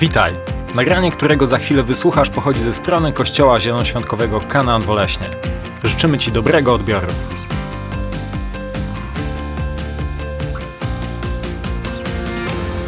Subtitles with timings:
[0.00, 0.34] Witaj!
[0.74, 5.30] Nagranie, którego za chwilę wysłuchasz, pochodzi ze strony Kościoła Zielonoświątkowego Kanaan Woleśnie.
[5.84, 7.06] Życzymy Ci dobrego odbioru.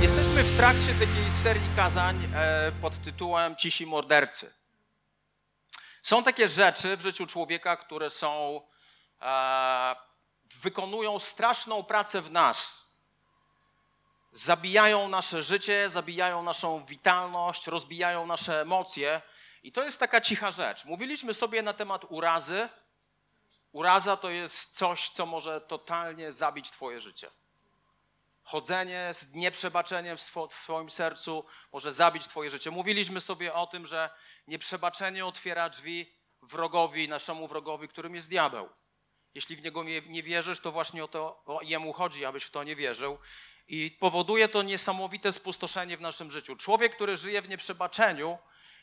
[0.03, 4.55] Jesteśmy w trakcie takiej serii kazań e, pod tytułem Cisi mordercy.
[6.03, 8.61] Są takie rzeczy w życiu człowieka, które są,
[9.23, 9.95] e,
[10.63, 12.80] wykonują straszną pracę w nas.
[14.33, 19.23] Zabijają nasze życie, zabijają naszą witalność, rozbijają nasze emocje.
[19.63, 20.85] I to jest taka cicha rzecz.
[20.85, 22.69] Mówiliśmy sobie na temat urazy.
[23.73, 27.31] Uraza to jest coś, co może totalnie zabić Twoje życie.
[28.43, 32.71] Chodzenie z nieprzebaczeniem w, swo, w Twoim sercu może zabić Twoje życie.
[32.71, 34.11] Mówiliśmy sobie o tym, że
[34.47, 36.13] nieprzebaczenie otwiera drzwi
[36.43, 38.69] wrogowi, naszemu wrogowi, którym jest diabeł.
[39.35, 42.51] Jeśli w niego nie, nie wierzysz, to właśnie o to o jemu chodzi, abyś w
[42.51, 43.19] to nie wierzył.
[43.71, 46.57] I powoduje to niesamowite spustoszenie w naszym życiu.
[46.57, 48.39] Człowiek, który żyje w nieprzebaczeniu,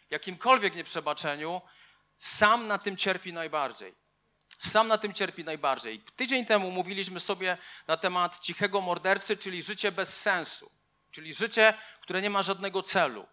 [0.09, 1.61] jakimkolwiek nieprzebaczeniu,
[2.17, 3.95] sam na tym cierpi najbardziej.
[4.59, 5.99] Sam na tym cierpi najbardziej.
[6.15, 10.71] Tydzień temu mówiliśmy sobie na temat cichego mordercy, czyli życie bez sensu,
[11.11, 13.27] czyli życie, które nie ma żadnego celu.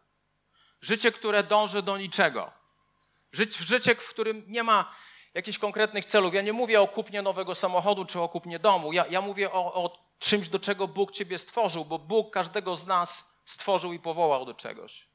[0.80, 2.52] Życie, które dąży do niczego.
[3.66, 4.94] Życie, w którym nie ma
[5.34, 6.34] jakichś konkretnych celów.
[6.34, 8.92] Ja nie mówię o kupnie nowego samochodu czy o kupnie domu.
[8.92, 12.86] Ja, ja mówię o, o czymś, do czego Bóg ciebie stworzył, bo Bóg każdego z
[12.86, 15.14] nas stworzył i powołał do czegoś.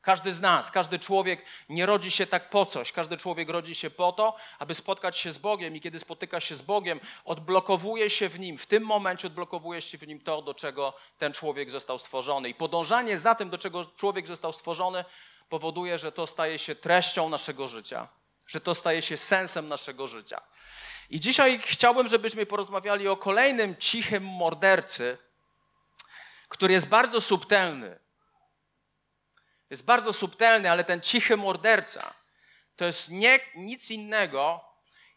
[0.00, 2.92] Każdy z nas, każdy człowiek nie rodzi się tak po coś.
[2.92, 6.54] Każdy człowiek rodzi się po to, aby spotkać się z Bogiem i kiedy spotyka się
[6.54, 10.54] z Bogiem, odblokowuje się w nim, w tym momencie odblokowuje się w nim to, do
[10.54, 12.48] czego ten człowiek został stworzony.
[12.48, 15.04] I podążanie za tym, do czego człowiek został stworzony,
[15.48, 18.08] powoduje, że to staje się treścią naszego życia,
[18.50, 20.40] że to staje się sensem naszego życia.
[21.10, 25.18] I dzisiaj chciałbym, żebyśmy porozmawiali o kolejnym cichym mordercy,
[26.48, 27.98] który jest bardzo subtelny
[29.70, 32.14] jest bardzo subtelny, ale ten cichy morderca
[32.76, 34.64] to jest nie, nic innego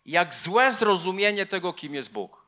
[0.06, 2.46] jak złe zrozumienie tego, kim jest Bóg.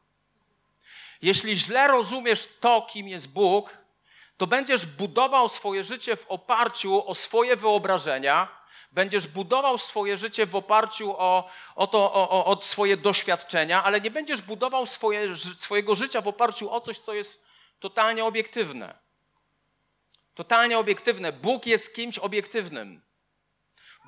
[1.22, 3.78] Jeśli źle rozumiesz to, kim jest Bóg,
[4.38, 8.48] to będziesz budował swoje życie w oparciu o swoje wyobrażenia,
[8.96, 14.12] będziesz budował swoje życie w oparciu o, o, to, o, o swoje doświadczenia, ale nie
[14.12, 17.44] będziesz budował swoje, swojego życia w oparciu o coś, co jest
[17.80, 19.00] totalnie obiektywne.
[20.34, 21.32] Totalnie obiektywne.
[21.32, 23.05] Bóg jest kimś obiektywnym.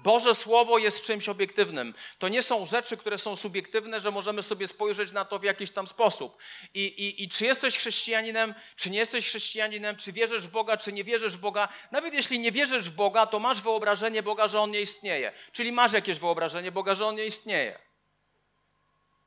[0.03, 1.93] Boże Słowo jest czymś obiektywnym.
[2.19, 5.71] To nie są rzeczy, które są subiektywne, że możemy sobie spojrzeć na to w jakiś
[5.71, 6.37] tam sposób.
[6.73, 10.93] I, i, I czy jesteś chrześcijaninem, czy nie jesteś chrześcijaninem, czy wierzysz w Boga, czy
[10.93, 11.67] nie wierzysz w Boga.
[11.91, 15.31] Nawet jeśli nie wierzysz w Boga, to masz wyobrażenie Boga, że On nie istnieje.
[15.51, 17.79] Czyli masz jakieś wyobrażenie Boga, że On nie istnieje.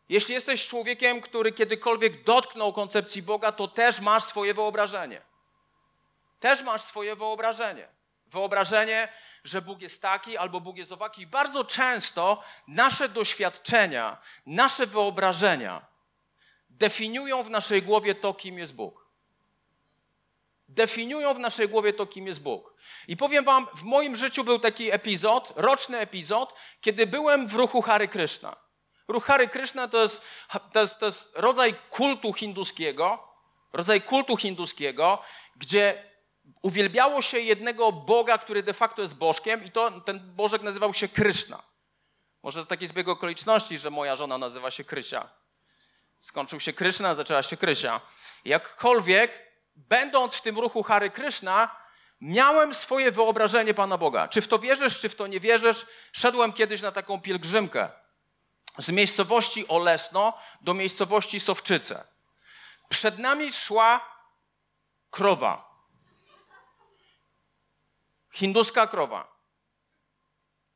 [0.09, 5.31] Jeśli jesteś człowiekiem, który kiedykolwiek dotknął koncepcji Boga, to też masz swoje wyobrażenie
[6.41, 7.89] też masz swoje wyobrażenie.
[8.27, 9.09] Wyobrażenie,
[9.45, 11.23] że Bóg jest taki albo Bóg jest owaki.
[11.23, 15.91] I bardzo często nasze doświadczenia, nasze wyobrażenia
[16.81, 19.07] definiują w naszej głowie to, kim jest Bóg.
[20.69, 22.75] Definiują w naszej głowie to, kim jest Bóg.
[23.09, 27.83] I powiem Wam, w moim życiu był taki epizod, roczny epizod, kiedy byłem w ruchu
[27.83, 28.57] Hary Krishna.
[29.09, 30.23] Ruch Hary Krishna to jest,
[30.73, 33.29] to jest, to jest rodzaj kultu hinduskiego,
[33.73, 35.19] rodzaj kultu hinduskiego,
[35.57, 36.10] gdzie
[36.63, 41.09] uwielbiało się jednego Boga, który de facto jest Bożkiem i to, ten Bożek nazywał się
[41.09, 41.63] Kryszna.
[42.43, 45.29] Może z takiej zbieg okoliczności, że moja żona nazywa się Krysia.
[46.19, 48.01] Skończył się Kryszna, zaczęła się Krysia.
[48.45, 51.77] Jakkolwiek, będąc w tym ruchu Hary Kryszna,
[52.21, 54.29] miałem swoje wyobrażenie Pana Boga.
[54.29, 57.89] Czy w to wierzysz, czy w to nie wierzysz, szedłem kiedyś na taką pielgrzymkę
[58.79, 62.05] z miejscowości Olesno do miejscowości Sowczyce.
[62.89, 64.01] Przed nami szła
[65.11, 65.70] krowa.
[68.31, 69.41] Hinduska krowa,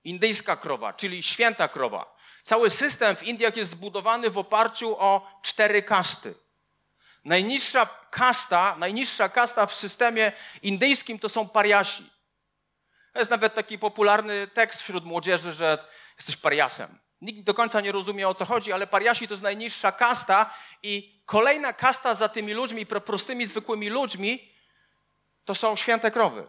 [0.05, 2.17] indyjska krowa, czyli święta krowa.
[2.43, 6.35] Cały system w Indiach jest zbudowany w oparciu o cztery kasty.
[7.25, 10.33] Najniższa kasta, najniższa kasta w systemie
[10.63, 12.11] indyjskim to są pariasi.
[13.15, 15.87] Jest nawet taki popularny tekst wśród młodzieży, że
[16.17, 16.99] jesteś pariasem.
[17.21, 21.23] Nikt do końca nie rozumie o co chodzi, ale pariasi to jest najniższa kasta i
[21.27, 24.53] kolejna kasta za tymi ludźmi, prostymi, zwykłymi ludźmi,
[25.45, 26.47] to są święte krowy.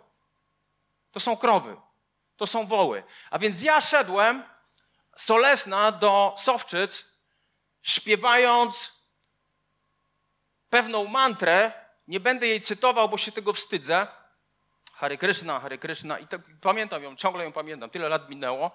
[1.15, 1.75] To są krowy,
[2.37, 3.03] to są woły.
[3.29, 4.43] A więc ja szedłem
[5.15, 7.05] Solesna do Sowczyc,
[7.81, 8.91] śpiewając
[10.69, 11.71] pewną mantrę,
[12.07, 14.07] nie będę jej cytował, bo się tego wstydzę.
[14.93, 16.19] Hare Krishna, Hare Krishna.
[16.19, 16.27] I
[16.61, 18.71] pamiętam ją, ciągle ją pamiętam, tyle lat minęło.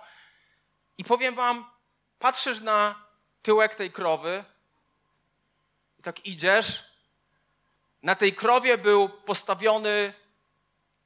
[0.99, 1.71] I powiem wam,
[2.19, 3.05] patrzysz na
[3.43, 4.45] tyłek tej krowy
[5.99, 6.85] i tak idziesz.
[8.03, 10.15] Na tej krowie był postawiony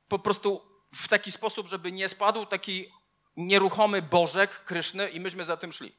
[0.08, 2.92] po prostu w taki sposób, żeby nie spadł taki
[3.36, 5.94] nieruchomy bożek kryszny i myśmy za tym szli.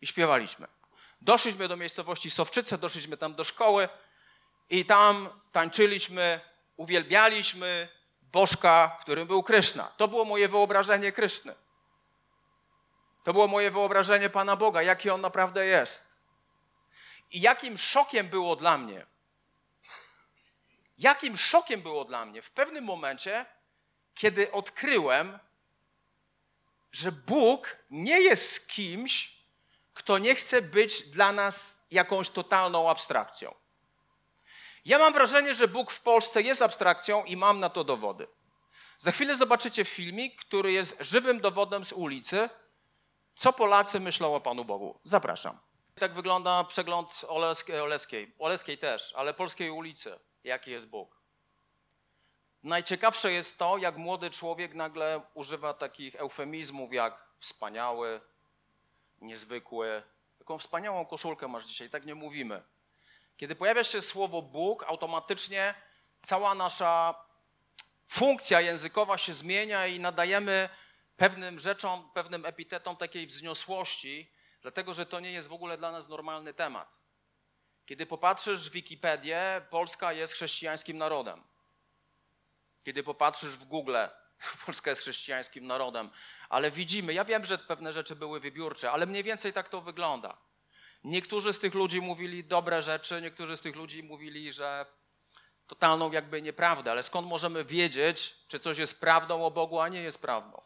[0.00, 0.66] I śpiewaliśmy.
[1.20, 3.88] Doszliśmy do miejscowości Sowczyce, doszliśmy tam do szkoły
[4.70, 6.40] i tam tańczyliśmy,
[6.76, 7.88] uwielbialiśmy
[8.22, 9.92] bożka, którym był Kryszna.
[9.96, 11.54] To było moje wyobrażenie Kryszny.
[13.24, 16.18] To było moje wyobrażenie Pana Boga, jaki On naprawdę jest.
[17.30, 19.06] I jakim szokiem było dla mnie,
[20.98, 23.46] jakim szokiem było dla mnie w pewnym momencie,
[24.16, 25.38] kiedy odkryłem,
[26.92, 29.36] że Bóg nie jest kimś,
[29.94, 33.54] kto nie chce być dla nas jakąś totalną abstrakcją.
[34.84, 38.26] Ja mam wrażenie, że Bóg w Polsce jest abstrakcją i mam na to dowody.
[38.98, 42.48] Za chwilę zobaczycie filmik, który jest żywym dowodem z ulicy,
[43.34, 45.00] co Polacy myślą o Panu Bogu.
[45.02, 45.58] Zapraszam.
[45.94, 47.80] Tak wygląda przegląd Oleskiej,
[48.38, 50.18] Oleskiej, też, ale polskiej ulicy.
[50.44, 51.15] Jaki jest Bóg?
[52.66, 58.20] Najciekawsze jest to, jak młody człowiek nagle używa takich eufemizmów jak wspaniały,
[59.20, 60.02] niezwykły.
[60.38, 62.62] Taką wspaniałą koszulkę masz dzisiaj, tak nie mówimy.
[63.36, 65.74] Kiedy pojawia się słowo Bóg, automatycznie
[66.22, 67.14] cała nasza
[68.06, 70.68] funkcja językowa się zmienia i nadajemy
[71.16, 76.08] pewnym rzeczom, pewnym epitetom takiej wzniosłości, dlatego że to nie jest w ogóle dla nas
[76.08, 77.00] normalny temat.
[77.86, 81.55] Kiedy popatrzysz w Wikipedię, Polska jest chrześcijańskim narodem.
[82.86, 83.96] Kiedy popatrzysz w Google,
[84.66, 86.10] Polska jest chrześcijańskim narodem,
[86.48, 90.36] ale widzimy, ja wiem, że pewne rzeczy były wybiórcze, ale mniej więcej tak to wygląda.
[91.04, 94.86] Niektórzy z tych ludzi mówili dobre rzeczy, niektórzy z tych ludzi mówili, że
[95.66, 100.02] totalną jakby nieprawdę, ale skąd możemy wiedzieć, czy coś jest prawdą o Bogu, a nie
[100.02, 100.62] jest prawdą?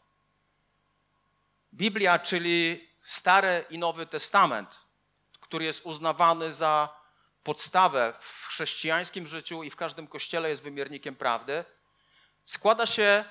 [1.75, 4.84] Biblia, czyli Stary i Nowy Testament,
[5.40, 7.00] który jest uznawany za
[7.43, 11.64] podstawę w chrześcijańskim życiu i w każdym kościele jest wymiernikiem prawdy,
[12.50, 13.25] składa się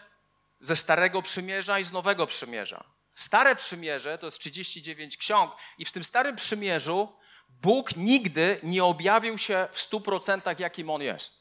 [0.60, 2.84] ze Starego Przymierza i z Nowego Przymierza.
[3.16, 7.16] Stare Przymierze to jest 39 ksiąg i w tym Starym Przymierzu
[7.50, 11.40] Bóg nigdy nie objawił się w 100% jakim On jest.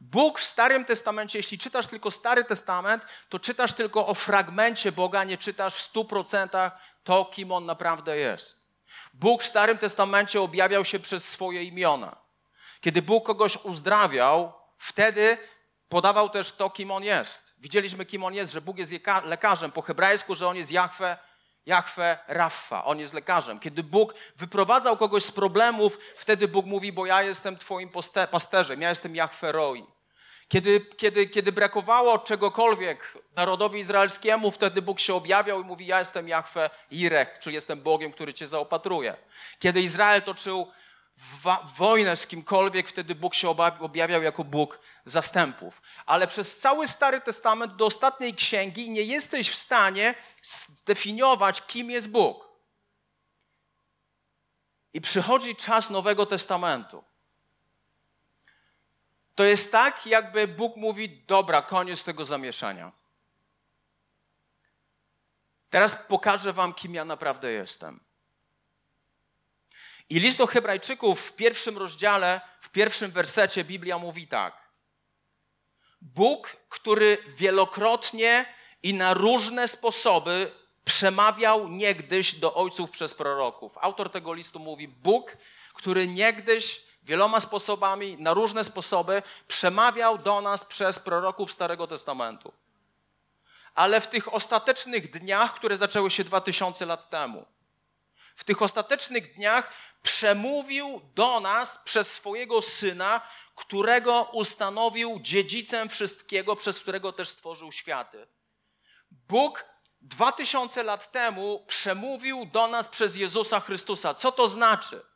[0.00, 5.24] Bóg w Starym Testamencie, jeśli czytasz tylko Stary Testament, to czytasz tylko o fragmencie Boga,
[5.24, 6.70] nie czytasz w 100%
[7.04, 8.58] to, kim On naprawdę jest.
[9.14, 12.16] Bóg w Starym Testamencie objawiał się przez swoje imiona.
[12.80, 15.38] Kiedy Bóg kogoś uzdrawiał, wtedy
[15.88, 17.54] podawał też to, kim On jest.
[17.58, 18.92] Widzieliśmy, kim On jest, że Bóg jest
[19.24, 19.72] lekarzem.
[19.72, 21.16] Po hebrajsku, że On jest Jahwe,
[21.66, 22.84] Jahwe Raffa.
[22.84, 23.60] On jest lekarzem.
[23.60, 27.90] Kiedy Bóg wyprowadzał kogoś z problemów, wtedy Bóg mówi, bo ja jestem Twoim
[28.30, 29.84] pasterzem, ja jestem Jahwe Roi.
[30.48, 36.28] Kiedy, kiedy, kiedy brakowało czegokolwiek narodowi izraelskiemu, wtedy Bóg się objawiał i mówi: Ja jestem
[36.28, 39.16] Jahwe Irech, czyli jestem Bogiem, który cię zaopatruje.
[39.58, 40.66] Kiedy Izrael toczył
[41.76, 43.48] wojnę z kimkolwiek, wtedy Bóg się
[43.80, 45.82] objawiał jako Bóg zastępów.
[46.06, 52.10] Ale przez cały Stary Testament do ostatniej księgi nie jesteś w stanie zdefiniować, kim jest
[52.10, 52.48] Bóg.
[54.92, 57.04] I przychodzi czas Nowego Testamentu.
[59.34, 62.92] To jest tak, jakby Bóg mówi: Dobra, koniec tego zamieszania.
[65.70, 68.07] Teraz pokażę Wam, kim ja naprawdę jestem.
[70.10, 74.68] I list do Hebrajczyków w pierwszym rozdziale, w pierwszym wersecie Biblia mówi tak.
[76.00, 80.52] Bóg, który wielokrotnie i na różne sposoby
[80.84, 83.78] przemawiał niegdyś do ojców przez proroków.
[83.80, 85.36] Autor tego listu mówi: Bóg,
[85.74, 92.52] który niegdyś wieloma sposobami, na różne sposoby przemawiał do nas przez proroków Starego Testamentu.
[93.74, 97.46] Ale w tych ostatecznych dniach, które zaczęły się dwa tysiące lat temu,
[98.38, 103.20] w tych ostatecznych dniach przemówił do nas przez swojego syna,
[103.54, 108.28] którego ustanowił dziedzicem wszystkiego, przez którego też stworzył światy.
[109.10, 109.64] Bóg
[110.00, 114.14] dwa tysiące lat temu przemówił do nas przez Jezusa Chrystusa.
[114.14, 115.06] Co to znaczy?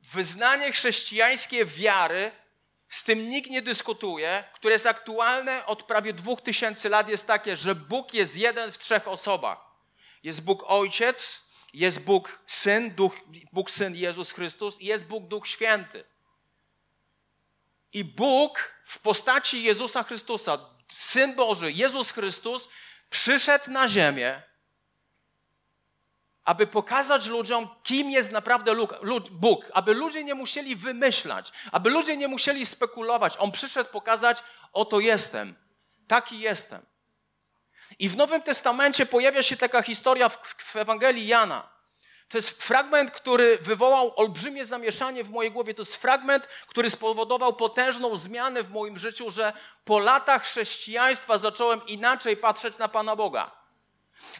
[0.00, 2.32] Wyznanie chrześcijańskie wiary,
[2.88, 7.56] z tym nikt nie dyskutuje, które jest aktualne od prawie dwóch tysięcy lat, jest takie,
[7.56, 9.71] że Bóg jest jeden w trzech osobach.
[10.22, 11.40] Jest Bóg Ojciec,
[11.72, 13.14] jest Bóg Syn, Duch,
[13.52, 16.04] Bóg Syn Jezus Chrystus i jest Bóg Duch Święty.
[17.92, 20.58] I Bóg w postaci Jezusa Chrystusa,
[20.92, 22.68] Syn Boży, Jezus Chrystus,
[23.10, 24.42] przyszedł na ziemię,
[26.44, 28.76] aby pokazać ludziom, kim jest naprawdę
[29.32, 33.34] Bóg, aby ludzie nie musieli wymyślać, aby ludzie nie musieli spekulować.
[33.38, 35.56] On przyszedł pokazać, oto jestem,
[36.08, 36.91] taki jestem.
[37.98, 41.72] I w Nowym Testamencie pojawia się taka historia w, w Ewangelii Jana.
[42.28, 45.74] To jest fragment, który wywołał olbrzymie zamieszanie w mojej głowie.
[45.74, 49.52] To jest fragment, który spowodował potężną zmianę w moim życiu, że
[49.84, 53.50] po latach chrześcijaństwa zacząłem inaczej patrzeć na Pana Boga.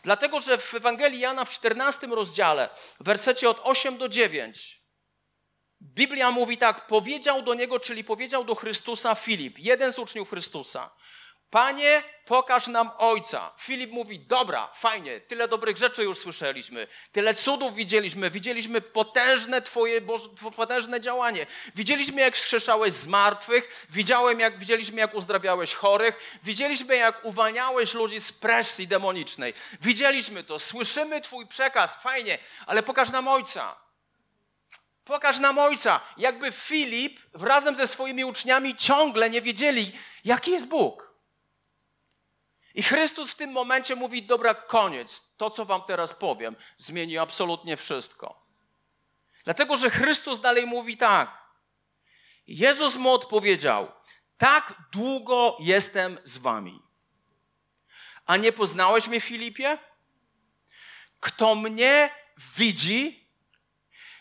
[0.02, 2.68] Dlatego, że w Ewangelii Jana w 14 rozdziale,
[3.00, 4.82] w wersecie od 8 do 9,
[5.82, 10.90] Biblia mówi tak: powiedział do niego, czyli powiedział do Chrystusa Filip, jeden z uczniów Chrystusa.
[11.52, 13.50] Panie, pokaż nam Ojca.
[13.58, 20.00] Filip mówi, dobra, fajnie, tyle dobrych rzeczy już słyszeliśmy, tyle cudów widzieliśmy, widzieliśmy potężne Twoje
[20.00, 21.46] Boże, potężne działanie.
[21.74, 28.20] Widzieliśmy, jak wskrzeszałeś z martwych, widziałem, jak, widzieliśmy, jak uzdrawiałeś chorych, widzieliśmy, jak uwalniałeś ludzi
[28.20, 29.54] z presji demonicznej.
[29.80, 33.76] Widzieliśmy to, słyszymy Twój przekaz, fajnie, ale pokaż nam Ojca.
[35.04, 36.00] Pokaż nam Ojca.
[36.16, 39.92] Jakby Filip razem ze swoimi uczniami ciągle nie wiedzieli,
[40.24, 41.11] jaki jest Bóg.
[42.74, 45.22] I Chrystus w tym momencie mówi: Dobra, koniec.
[45.36, 48.46] To, co wam teraz powiem, zmieni absolutnie wszystko.
[49.44, 51.42] Dlatego, że Chrystus dalej mówi tak.
[52.46, 53.92] Jezus mu odpowiedział:
[54.36, 56.82] Tak długo jestem z wami.
[58.26, 59.78] A nie poznałeś mnie, Filipie?
[61.20, 62.10] Kto mnie
[62.56, 63.28] widzi,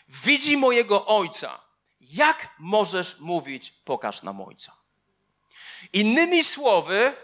[0.08, 1.60] widzi mojego ojca.
[2.00, 4.76] Jak możesz mówić, pokaż nam ojca?
[5.92, 7.16] Innymi słowy,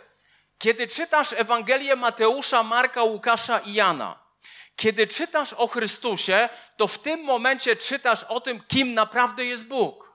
[0.58, 4.18] kiedy czytasz Ewangelię Mateusza, Marka, Łukasza i Jana,
[4.76, 10.12] kiedy czytasz o Chrystusie, to w tym momencie czytasz o tym, kim naprawdę jest Bóg.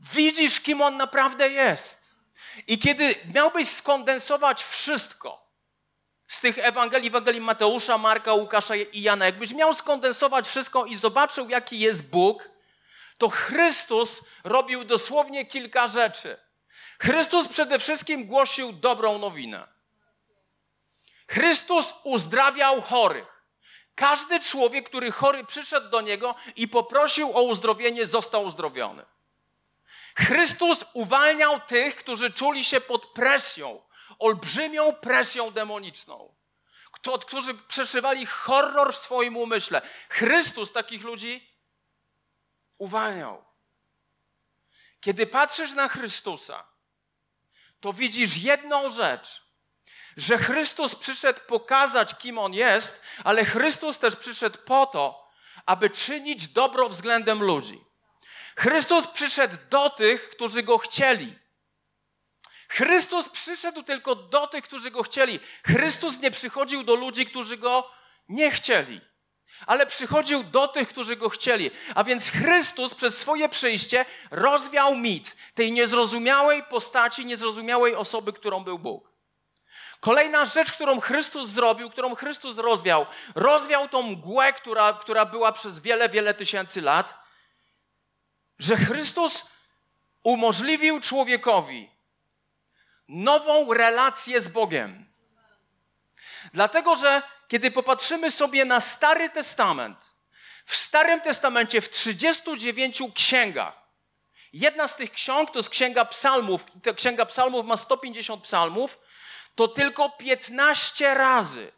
[0.00, 2.14] Widzisz, kim On naprawdę jest.
[2.66, 5.46] I kiedy miałbyś skondensować wszystko
[6.28, 11.48] z tych Ewangelii, Ewangelii Mateusza, Marka, Łukasza i Jana, jakbyś miał skondensować wszystko i zobaczył,
[11.48, 12.48] jaki jest Bóg,
[13.18, 16.45] to Chrystus robił dosłownie kilka rzeczy.
[16.98, 19.68] Chrystus przede wszystkim głosił dobrą nowinę.
[21.28, 23.42] Chrystus uzdrawiał chorych.
[23.94, 29.04] Każdy człowiek, który chory przyszedł do niego i poprosił o uzdrowienie, został uzdrowiony.
[30.16, 33.82] Chrystus uwalniał tych, którzy czuli się pod presją,
[34.18, 36.34] olbrzymią presją demoniczną,
[37.20, 39.82] którzy przeżywali horror w swoim umyśle.
[40.08, 41.50] Chrystus takich ludzi
[42.78, 43.44] uwalniał.
[45.00, 46.75] Kiedy patrzysz na Chrystusa,
[47.80, 49.42] to widzisz jedną rzecz,
[50.16, 55.28] że Chrystus przyszedł pokazać, kim On jest, ale Chrystus też przyszedł po to,
[55.66, 57.84] aby czynić dobro względem ludzi.
[58.56, 61.38] Chrystus przyszedł do tych, którzy Go chcieli.
[62.68, 65.40] Chrystus przyszedł tylko do tych, którzy Go chcieli.
[65.66, 67.90] Chrystus nie przychodził do ludzi, którzy Go
[68.28, 69.00] nie chcieli
[69.66, 71.70] ale przychodził do tych, którzy go chcieli.
[71.94, 78.78] A więc Chrystus przez swoje przyjście rozwiał mit tej niezrozumiałej postaci, niezrozumiałej osoby, którą był
[78.78, 79.16] Bóg.
[80.00, 85.80] Kolejna rzecz, którą Chrystus zrobił, którą Chrystus rozwiał, rozwiał tą mgłę, która, która była przez
[85.80, 87.18] wiele, wiele tysięcy lat,
[88.58, 89.44] że Chrystus
[90.22, 91.90] umożliwił człowiekowi
[93.08, 95.06] nową relację z Bogiem.
[96.52, 99.98] Dlatego, że kiedy popatrzymy sobie na Stary Testament,
[100.66, 103.74] w Starym Testamencie w 39 księgach,
[104.52, 108.98] jedna z tych ksiąg to jest Księga Psalmów, ta Księga Psalmów ma 150 psalmów,
[109.54, 111.72] to tylko 15 razy,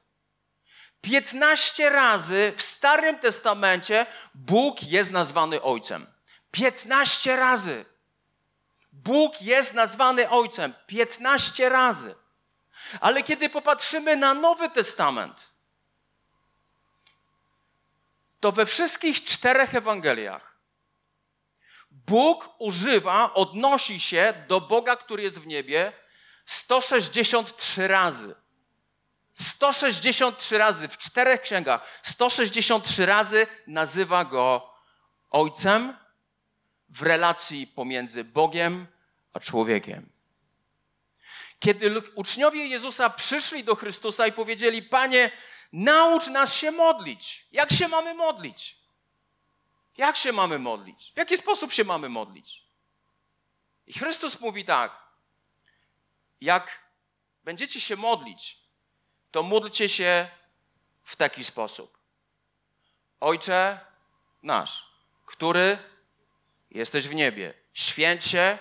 [1.00, 6.06] 15 razy w Starym Testamencie Bóg jest nazwany Ojcem.
[6.50, 7.84] 15 razy.
[8.92, 10.74] Bóg jest nazwany Ojcem.
[10.86, 12.14] 15 razy.
[13.00, 15.47] Ale kiedy popatrzymy na Nowy Testament,
[18.40, 20.58] to we wszystkich czterech Ewangeliach
[21.90, 25.92] Bóg używa, odnosi się do Boga, który jest w niebie
[26.44, 28.34] 163 razy.
[29.34, 34.74] 163 razy w czterech księgach, 163 razy nazywa go
[35.30, 35.96] Ojcem
[36.88, 38.86] w relacji pomiędzy Bogiem
[39.32, 40.08] a człowiekiem.
[41.58, 45.30] Kiedy uczniowie Jezusa przyszli do Chrystusa i powiedzieli: Panie,
[45.72, 47.46] Naucz nas się modlić.
[47.52, 48.76] Jak się mamy modlić?
[49.96, 51.12] Jak się mamy modlić?
[51.14, 52.62] W jaki sposób się mamy modlić?
[53.86, 55.02] I Chrystus mówi tak:
[56.40, 56.82] Jak
[57.44, 58.58] będziecie się modlić,
[59.30, 60.28] to módlcie się
[61.04, 61.98] w taki sposób.
[63.20, 63.80] Ojcze
[64.42, 64.84] nasz,
[65.26, 65.78] który
[66.70, 68.58] jesteś w niebie, święć się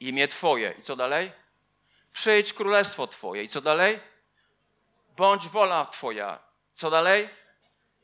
[0.00, 0.74] imię Twoje.
[0.78, 1.32] I co dalej?
[2.12, 3.42] Przyjdź królestwo Twoje.
[3.42, 4.00] I co dalej?
[5.16, 6.38] Bądź wola Twoja.
[6.74, 7.28] Co dalej?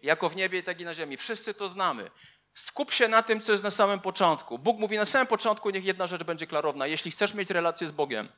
[0.03, 1.17] Jako w niebie, tak i na ziemi.
[1.17, 2.11] Wszyscy to znamy.
[2.55, 4.59] Skup się na tym, co jest na samym początku.
[4.59, 6.87] Bóg mówi na samym początku, niech jedna rzecz będzie klarowna.
[6.87, 8.29] Jeśli chcesz mieć relację z Bogiem,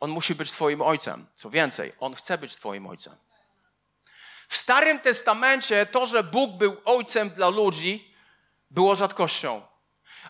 [0.00, 1.26] On musi być Twoim ojcem.
[1.34, 3.16] Co więcej, On chce być Twoim ojcem.
[4.48, 8.14] W Starym Testamencie to, że Bóg był ojcem dla ludzi,
[8.70, 9.62] było rzadkością.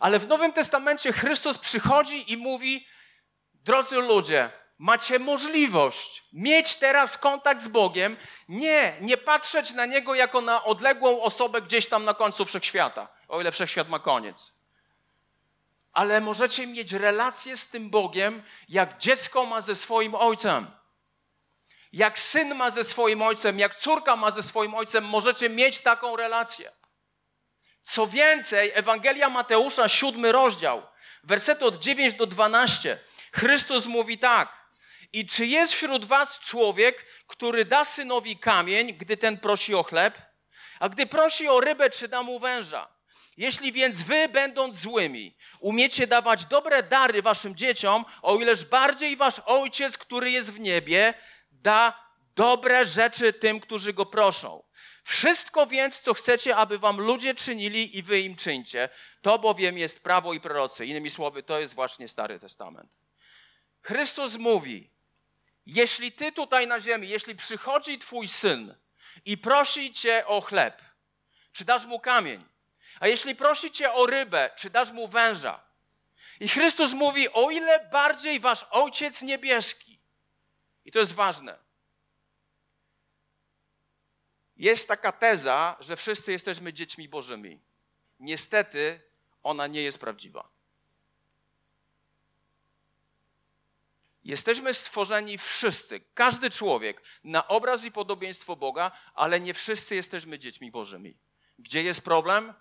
[0.00, 2.86] Ale w Nowym Testamencie Chrystus przychodzi i mówi:
[3.54, 8.16] Drodzy ludzie, macie możliwość mieć teraz kontakt z Bogiem,
[8.48, 13.40] nie, nie patrzeć na Niego jako na odległą osobę gdzieś tam na końcu wszechświata, o
[13.40, 14.52] ile wszechświat ma koniec.
[15.92, 20.70] Ale możecie mieć relację z tym Bogiem, jak dziecko ma ze swoim ojcem.
[21.92, 26.16] Jak syn ma ze swoim ojcem, jak córka ma ze swoim ojcem, możecie mieć taką
[26.16, 26.72] relację.
[27.82, 30.82] Co więcej, Ewangelia Mateusza, siódmy rozdział,
[31.24, 32.98] wersety od 9 do 12.
[33.32, 34.59] Chrystus mówi tak.
[35.12, 40.18] I czy jest wśród was człowiek, który da synowi kamień, gdy ten prosi o chleb?
[40.80, 42.88] A gdy prosi o rybę, czy da mu węża?
[43.36, 49.40] Jeśli więc wy, będąc złymi, umiecie dawać dobre dary waszym dzieciom, o ileż bardziej wasz
[49.46, 51.14] ojciec, który jest w niebie,
[51.50, 54.62] da dobre rzeczy tym, którzy go proszą.
[55.04, 58.88] Wszystko więc, co chcecie, aby wam ludzie czynili i wy im czyńcie.
[59.22, 60.86] To bowiem jest prawo i prorocy.
[60.86, 62.90] Innymi słowy, to jest właśnie Stary Testament.
[63.82, 64.89] Chrystus mówi,
[65.70, 68.74] jeśli ty tutaj na ziemi, jeśli przychodzi twój syn
[69.24, 70.82] i prosi cię o chleb,
[71.52, 72.44] czy dasz mu kamień?
[73.00, 75.60] A jeśli prosi cię o rybę, czy dasz mu węża?
[76.40, 80.00] I Chrystus mówi, o ile bardziej wasz Ojciec Niebieski.
[80.84, 81.58] I to jest ważne.
[84.56, 87.60] Jest taka teza, że wszyscy jesteśmy dziećmi Bożymi.
[88.20, 89.00] Niestety
[89.42, 90.48] ona nie jest prawdziwa.
[94.24, 100.70] Jesteśmy stworzeni wszyscy, każdy człowiek, na obraz i podobieństwo Boga, ale nie wszyscy jesteśmy dziećmi
[100.70, 101.18] Bożymi.
[101.58, 102.54] Gdzie jest problem?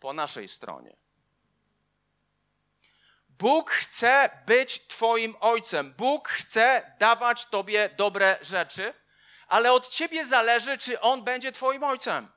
[0.00, 0.96] Po naszej stronie.
[3.28, 5.94] Bóg chce być Twoim ojcem.
[5.98, 8.94] Bóg chce dawać Tobie dobre rzeczy,
[9.48, 12.28] ale od Ciebie zależy, czy On będzie Twoim ojcem.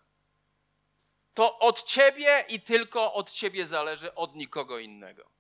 [1.34, 5.32] To od Ciebie i tylko od Ciebie zależy, od nikogo innego.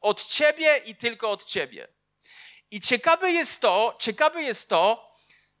[0.00, 1.88] Od Ciebie i tylko od Ciebie.
[2.70, 5.10] I ciekawe jest to, ciekawe jest to,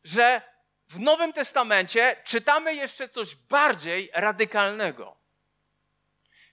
[0.04, 0.42] że
[0.88, 5.16] w Nowym Testamencie czytamy jeszcze coś bardziej radykalnego.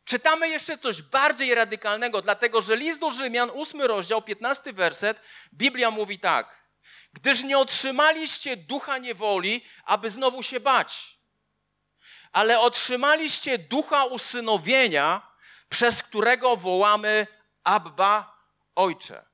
[0.06, 5.22] Czytamy jeszcze coś bardziej radykalnego, dlatego że list do Rzymian, 8 rozdział, 15 werset,
[5.54, 6.67] Biblia mówi tak.
[7.13, 11.20] Gdyż nie otrzymaliście ducha niewoli, aby znowu się bać,
[12.32, 15.32] ale otrzymaliście ducha usynowienia,
[15.70, 17.28] przez którego wołamy
[17.63, 18.38] Abba,
[18.76, 19.26] Ojcze.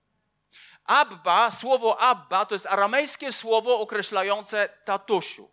[0.85, 5.49] Abba, słowo Abba to jest aramejskie słowo określające tatusiu.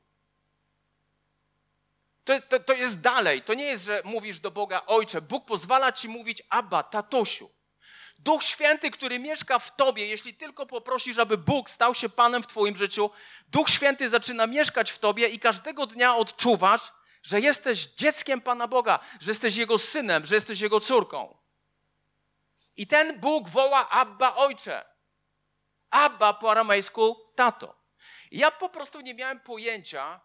[2.24, 3.42] To, to, to, jest dalej.
[3.42, 5.20] To nie jest, że mówisz do Boga Ojcze.
[5.20, 7.50] Bóg pozwala ci mówić Abba, tatusiu.
[8.18, 12.46] Duch Święty, który mieszka w tobie, jeśli tylko poprosisz, aby Bóg stał się Panem w
[12.46, 13.10] twoim życiu,
[13.48, 18.98] Duch Święty zaczyna mieszkać w tobie i każdego dnia odczuwasz, że jesteś dzieckiem Pana Boga,
[19.20, 21.36] że jesteś Jego synem, że jesteś Jego córką.
[22.76, 24.89] I ten Bóg woła Abba Ojcze.
[25.90, 27.74] Abba po aramejsku tato.
[28.30, 30.20] Ja po prostu nie miałem pojęcia,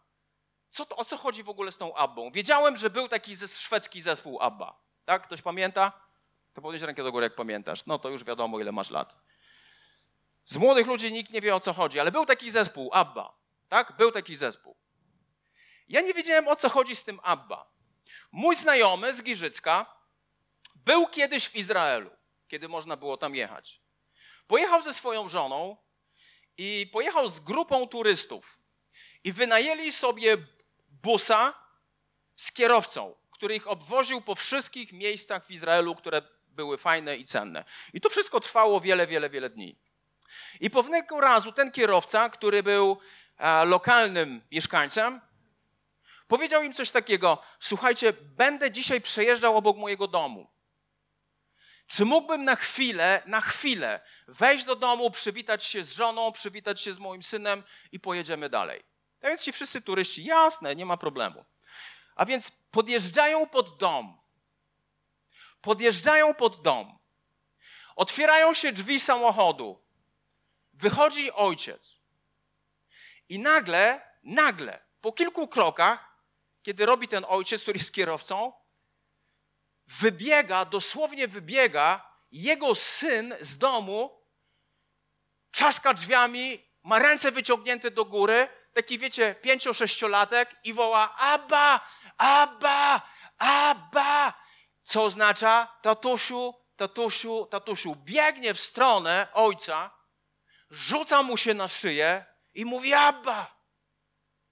[0.69, 2.31] co to, o co chodzi w ogóle z tą Abbą.
[2.31, 4.79] Wiedziałem, że był taki szwedzki zespół Abba.
[5.05, 5.23] Tak?
[5.23, 5.91] Ktoś pamięta?
[6.53, 7.85] To podnieś rękę do góry, jak pamiętasz.
[7.85, 9.15] No to już wiadomo, ile masz lat.
[10.45, 13.33] Z młodych ludzi nikt nie wie, o co chodzi, ale był taki zespół Abba.
[13.69, 13.97] Tak?
[13.97, 14.75] Był taki zespół.
[15.89, 17.71] Ja nie wiedziałem, o co chodzi z tym Abba.
[18.31, 19.95] Mój znajomy z Giżycka
[20.75, 22.09] był kiedyś w Izraelu,
[22.47, 23.81] kiedy można było tam jechać.
[24.47, 25.77] Pojechał ze swoją żoną
[26.57, 28.59] i pojechał z grupą turystów.
[29.23, 30.37] I wynajęli sobie
[30.89, 31.53] busa
[32.35, 37.63] z kierowcą, który ich obwoził po wszystkich miejscach w Izraelu, które były fajne i cenne.
[37.93, 39.79] I to wszystko trwało wiele, wiele, wiele dni.
[40.59, 42.97] I pewnego razu ten kierowca, który był
[43.37, 45.21] e, lokalnym mieszkańcem,
[46.27, 50.54] powiedział im coś takiego: Słuchajcie, będę dzisiaj przejeżdżał obok mojego domu.
[51.87, 56.93] Czy mógłbym na chwilę, na chwilę wejść do domu, przywitać się z żoną, przywitać się
[56.93, 58.83] z moim synem i pojedziemy dalej?
[59.19, 61.45] Tak więc ci wszyscy turyści, jasne, nie ma problemu.
[62.15, 64.21] A więc podjeżdżają pod dom.
[65.61, 66.99] Podjeżdżają pod dom.
[67.95, 69.85] Otwierają się drzwi samochodu.
[70.73, 72.01] Wychodzi ojciec.
[73.29, 76.21] I nagle, nagle, po kilku krokach,
[76.61, 78.53] kiedy robi ten ojciec, który jest kierowcą,
[79.87, 84.25] wybiega, dosłownie wybiega jego syn z domu,
[85.51, 93.01] czaska drzwiami, ma ręce wyciągnięte do góry, taki wiecie, pięcio-sześciolatek i woła Abba, Abba,
[93.37, 94.33] Abba,
[94.83, 97.95] co oznacza tatusiu, tatusiu, tatusiu.
[97.95, 99.91] Biegnie w stronę ojca,
[100.69, 103.54] rzuca mu się na szyję i mówi Abba.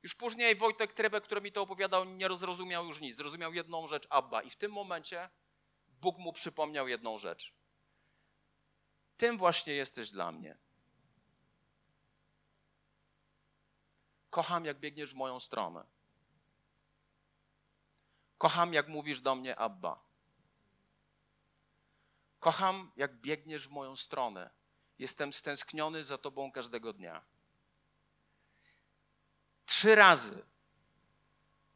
[0.04, 3.16] Już później Wojtek Trebek, który mi to opowiadał, nie zrozumiał już nic.
[3.16, 4.42] Zrozumiał jedną rzecz, Abba.
[4.42, 5.30] I w tym momencie
[5.88, 7.54] Bóg mu przypomniał jedną rzecz.
[9.18, 10.58] Tym właśnie jesteś dla mnie.
[14.30, 15.86] Kocham, jak biegniesz w moją stronę.
[18.38, 20.04] Kocham, jak mówisz do mnie Abba.
[22.39, 24.50] Kocham, jak biegniesz w moją stronę.
[25.00, 27.33] Jestem stęskniony za Tobą każdego dnia.
[29.65, 30.45] Trzy razy,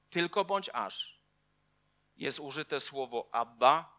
[0.09, 1.21] tylko bądź aż,
[2.17, 3.97] jest użyte słowo Abba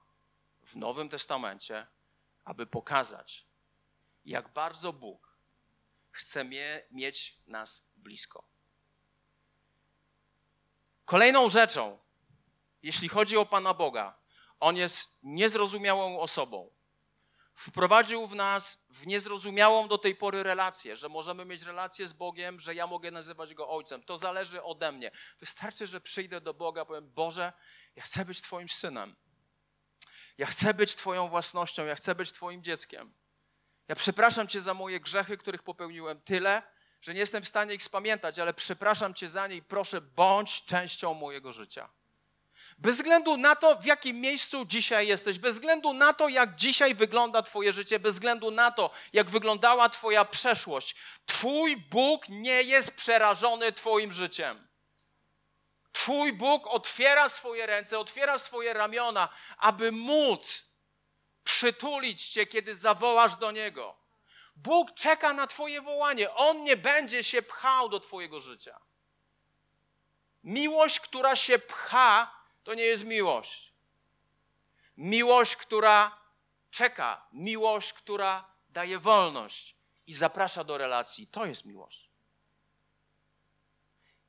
[0.62, 1.86] w Nowym Testamencie,
[2.44, 3.46] aby pokazać,
[4.24, 5.38] jak bardzo Bóg
[6.10, 8.44] chce mie mieć nas blisko.
[11.04, 11.98] Kolejną rzeczą,
[12.82, 14.18] jeśli chodzi o Pana Boga,
[14.60, 16.70] On jest niezrozumiałą osobą.
[17.58, 22.60] Wprowadził w nas w niezrozumiałą do tej pory relację, że możemy mieć relację z Bogiem,
[22.60, 24.02] że ja mogę nazywać Go Ojcem.
[24.02, 25.10] To zależy ode mnie.
[25.40, 27.52] Wystarczy, że przyjdę do Boga, powiem: Boże,
[27.96, 29.16] ja chcę być Twoim synem.
[30.38, 33.14] Ja chcę być Twoją własnością, ja chcę być Twoim dzieckiem.
[33.88, 36.62] Ja przepraszam Cię za moje grzechy, których popełniłem tyle,
[37.02, 40.64] że nie jestem w stanie ich spamiętać, ale przepraszam Cię za nie i proszę, bądź
[40.64, 41.88] częścią mojego życia.
[42.78, 46.94] Bez względu na to, w jakim miejscu dzisiaj jesteś, bez względu na to, jak dzisiaj
[46.94, 50.94] wygląda Twoje życie, bez względu na to, jak wyglądała Twoja przeszłość,
[51.26, 54.68] Twój Bóg nie jest przerażony Twoim życiem.
[55.92, 60.64] Twój Bóg otwiera swoje ręce, otwiera swoje ramiona, aby móc
[61.44, 63.96] przytulić Cię, kiedy zawołasz do Niego.
[64.56, 66.34] Bóg czeka na Twoje wołanie.
[66.34, 68.80] On nie będzie się pchał do Twojego życia.
[70.44, 72.37] Miłość, która się pcha,
[72.68, 73.72] to nie jest miłość.
[74.96, 76.18] Miłość, która
[76.70, 79.76] czeka, miłość, która daje wolność
[80.06, 82.10] i zaprasza do relacji, to jest miłość.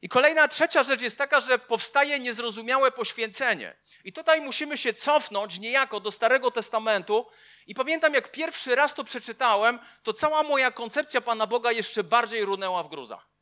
[0.02, 3.75] I kolejna, trzecia rzecz jest taka, że powstaje niezrozumiałe poświęcenie.
[4.04, 7.28] I tutaj musimy się cofnąć niejako do Starego Testamentu.
[7.67, 12.45] I pamiętam, jak pierwszy raz to przeczytałem, to cała moja koncepcja Pana Boga jeszcze bardziej
[12.45, 13.38] runęła w gruzach.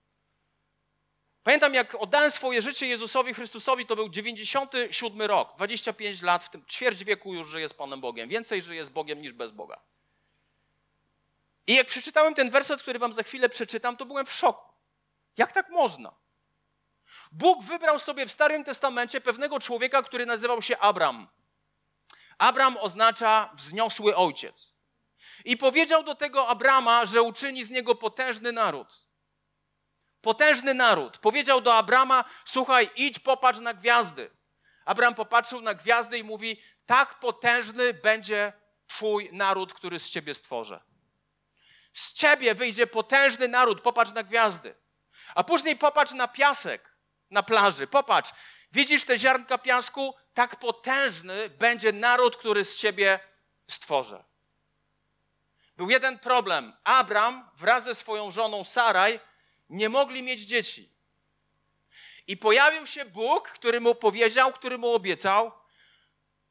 [1.48, 6.66] Pamiętam, jak oddałem swoje życie Jezusowi Chrystusowi, to był 97 rok, 25 lat, w tym
[6.66, 8.30] ćwierć wieku już żyję z Panem Bogiem.
[8.30, 9.80] Więcej żyję z Bogiem niż bez Boga.
[11.68, 14.74] I jak przeczytałem ten werset, który wam za chwilę przeczytam, to byłem w szoku.
[15.38, 16.16] Jak tak można?
[17.32, 21.28] Bóg wybrał sobie w Starym Testamencie pewnego człowieka, który nazywał się Abram.
[22.38, 24.74] Abram oznacza wzniosły ojciec.
[25.46, 29.07] I powiedział do tego Abrama, że uczyni z niego potężny naród
[30.28, 31.18] potężny naród.
[31.18, 34.30] Powiedział do Abrama: Słuchaj, idź, popatrz na gwiazdy.
[34.86, 38.54] Abram popatrzył na gwiazdy i mówi: Tak potężny będzie
[38.88, 40.82] Twój naród, który z ciebie stworzę.
[41.94, 44.76] Z ciebie wyjdzie potężny naród, popatrz na gwiazdy.
[45.36, 46.98] A później popatrz na piasek
[47.30, 47.88] na plaży.
[47.88, 48.32] Popatrz,
[48.72, 50.16] widzisz te ziarnka piasku?
[50.34, 53.20] Tak potężny będzie naród, który z ciebie
[53.68, 54.24] stworzę.
[55.78, 56.74] Był jeden problem.
[56.84, 59.20] Abram wraz ze swoją żoną Saraj
[59.70, 60.98] nie mogli mieć dzieci.
[62.28, 65.52] I pojawił się Bóg, który mu powiedział, który mu obiecał: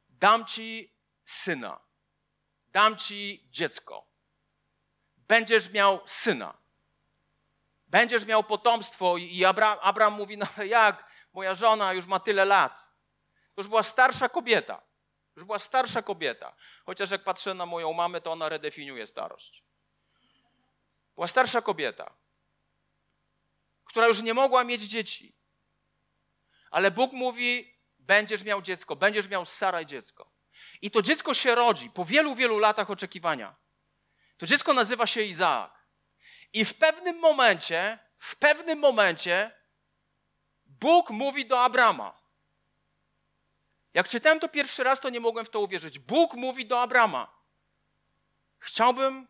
[0.09, 1.79] Dam ci syna,
[2.67, 4.05] dam ci dziecko.
[5.17, 6.57] Będziesz miał syna.
[7.87, 9.17] Będziesz miał potomstwo.
[9.17, 9.45] I
[9.81, 11.07] Abram, mówi: No ale jak?
[11.33, 12.91] Moja żona już ma tyle lat.
[13.55, 14.81] To już była starsza kobieta.
[15.35, 16.55] Już była starsza kobieta.
[16.85, 19.63] Chociaż jak patrzę na moją mamę, to ona redefiniuje starość.
[21.15, 22.13] Była starsza kobieta
[23.87, 25.35] która już nie mogła mieć dzieci.
[26.71, 30.31] Ale Bóg mówi: Będziesz miał dziecko, będziesz miał Saraj dziecko.
[30.81, 33.55] I to dziecko się rodzi po wielu, wielu latach oczekiwania.
[34.37, 35.87] To dziecko nazywa się Izaak.
[36.53, 39.51] I w pewnym momencie, w pewnym momencie
[40.65, 42.17] Bóg mówi do Abrama.
[43.93, 45.99] Jak czytałem to pierwszy raz, to nie mogłem w to uwierzyć.
[45.99, 47.37] Bóg mówi do Abrama:
[48.59, 49.27] Chciałbym,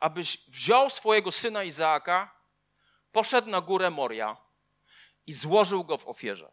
[0.00, 2.39] abyś wziął swojego syna Izaaka
[3.12, 4.36] poszedł na górę Moria
[5.26, 6.52] i złożył go w ofierze.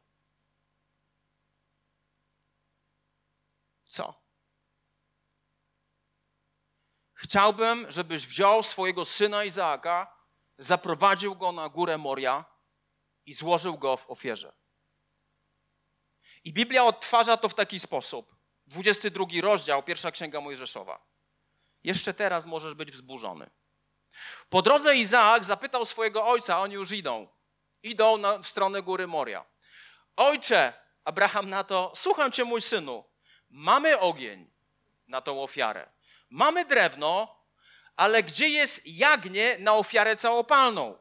[3.85, 4.27] Co?
[7.13, 10.17] Chciałbym, żebyś wziął swojego syna Izaaka,
[10.57, 12.45] zaprowadził go na górę Moria
[13.25, 14.53] i złożył go w ofierze.
[16.43, 18.35] I Biblia odtwarza to w taki sposób.
[18.67, 21.05] 22 rozdział, pierwsza księga Mojżeszowa.
[21.83, 23.49] Jeszcze teraz możesz być wzburzony.
[24.49, 27.27] Po drodze Izaak zapytał swojego ojca, oni już idą.
[27.83, 29.45] Idą na, w stronę góry Moria.
[30.15, 33.03] Ojcze, Abraham na to, słucham cię mój synu,
[33.49, 34.51] mamy ogień
[35.07, 35.89] na tą ofiarę.
[36.29, 37.37] Mamy drewno,
[37.95, 40.97] ale gdzie jest jagnię na ofiarę całopalną?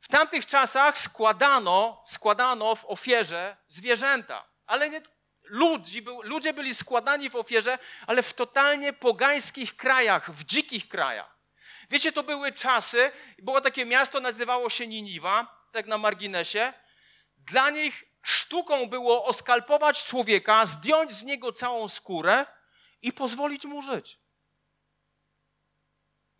[0.00, 5.00] W tamtych czasach składano, składano w ofierze zwierzęta, ale nie,
[5.42, 11.37] ludzi, był, ludzie byli składani w ofierze, ale w totalnie pogańskich krajach, w dzikich krajach.
[11.90, 16.72] Wiecie, to były czasy, było takie miasto, nazywało się Niniwa, tak na marginesie.
[17.36, 22.46] Dla nich sztuką było oskalpować człowieka, zdjąć z niego całą skórę
[23.02, 24.18] i pozwolić mu żyć.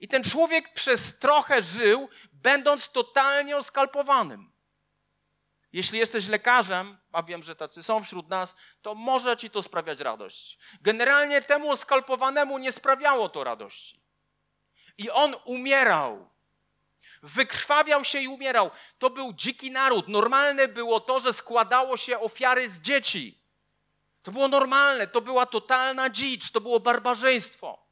[0.01, 4.53] I ten człowiek przez trochę żył, będąc totalnie oskalpowanym.
[5.73, 10.01] Jeśli jesteś lekarzem, a wiem, że tacy są wśród nas, to może ci to sprawiać
[10.01, 10.59] radość.
[10.81, 13.98] Generalnie temu oskalpowanemu nie sprawiało to radości.
[14.99, 16.29] I on umierał.
[17.23, 18.71] Wykrwawiał się i umierał.
[18.99, 20.09] To był dziki naród.
[20.09, 23.39] Normalne było to, że składało się ofiary z dzieci.
[24.23, 27.87] To było normalne, to była totalna dzicz, to było barbarzyństwo.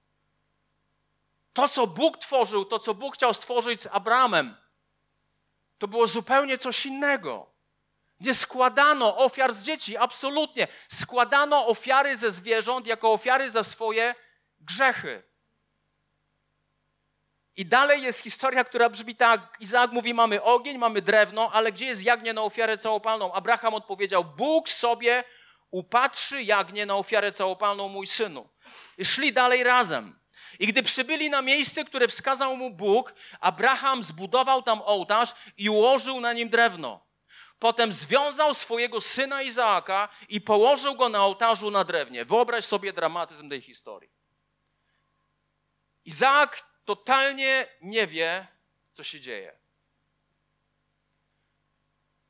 [1.52, 4.56] To, co Bóg tworzył, to, co Bóg chciał stworzyć z Abramem,
[5.78, 7.50] to było zupełnie coś innego.
[8.20, 10.68] Nie składano ofiar z dzieci, absolutnie.
[10.88, 14.14] Składano ofiary ze zwierząt jako ofiary za swoje
[14.60, 15.22] grzechy.
[17.56, 19.56] I dalej jest historia, która brzmi tak.
[19.60, 23.32] Izaak mówi, mamy ogień, mamy drewno, ale gdzie jest jagnię na ofiarę całopalną?
[23.32, 25.24] Abraham odpowiedział, Bóg sobie
[25.70, 28.48] upatrzy jagnię na ofiarę całopalną, mój synu.
[28.98, 30.18] I szli dalej razem.
[30.58, 36.20] I gdy przybyli na miejsce, które wskazał mu Bóg, Abraham zbudował tam ołtarz i ułożył
[36.20, 37.06] na nim drewno.
[37.58, 42.24] Potem związał swojego syna Izaaka i położył go na ołtarzu na drewnie.
[42.24, 44.10] Wyobraź sobie dramatyzm tej historii.
[46.04, 48.46] Izaak totalnie nie wie,
[48.92, 49.58] co się dzieje.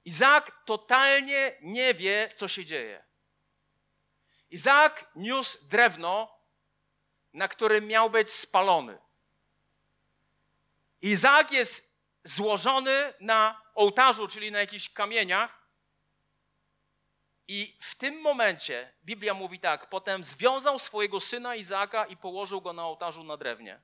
[0.05, 3.05] Izaak totalnie nie wie, co się dzieje.
[4.51, 6.39] Izaak niósł drewno,
[7.33, 8.99] na którym miał być spalony.
[11.03, 15.67] Izaak jest złożony na ołtarzu, czyli na jakichś kamieniach.
[17.49, 22.73] I w tym momencie Biblia mówi tak: potem związał swojego syna Izaaka i położył go
[22.73, 23.83] na ołtarzu na drewnie.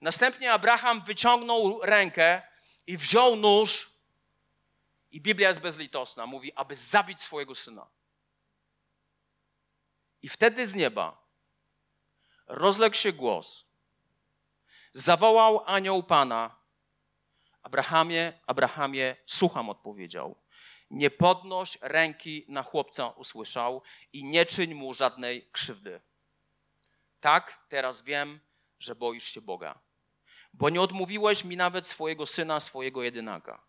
[0.00, 2.42] Następnie Abraham wyciągnął rękę
[2.86, 3.90] i wziął nóż.
[5.10, 6.26] I Biblia jest bezlitosna.
[6.26, 7.86] Mówi, aby zabić swojego syna.
[10.22, 11.28] I wtedy z nieba
[12.46, 13.64] rozległ się głos.
[14.92, 16.58] Zawołał anioł Pana.
[17.62, 20.42] Abrahamie, Abrahamie, słucham, odpowiedział.
[20.90, 23.82] Nie podnoś ręki na chłopca, usłyszał,
[24.12, 26.00] i nie czyń mu żadnej krzywdy.
[27.20, 28.40] Tak, teraz wiem,
[28.78, 29.87] że boisz się Boga
[30.58, 33.62] bo nie odmówiłeś mi nawet swojego syna, swojego jedynaka.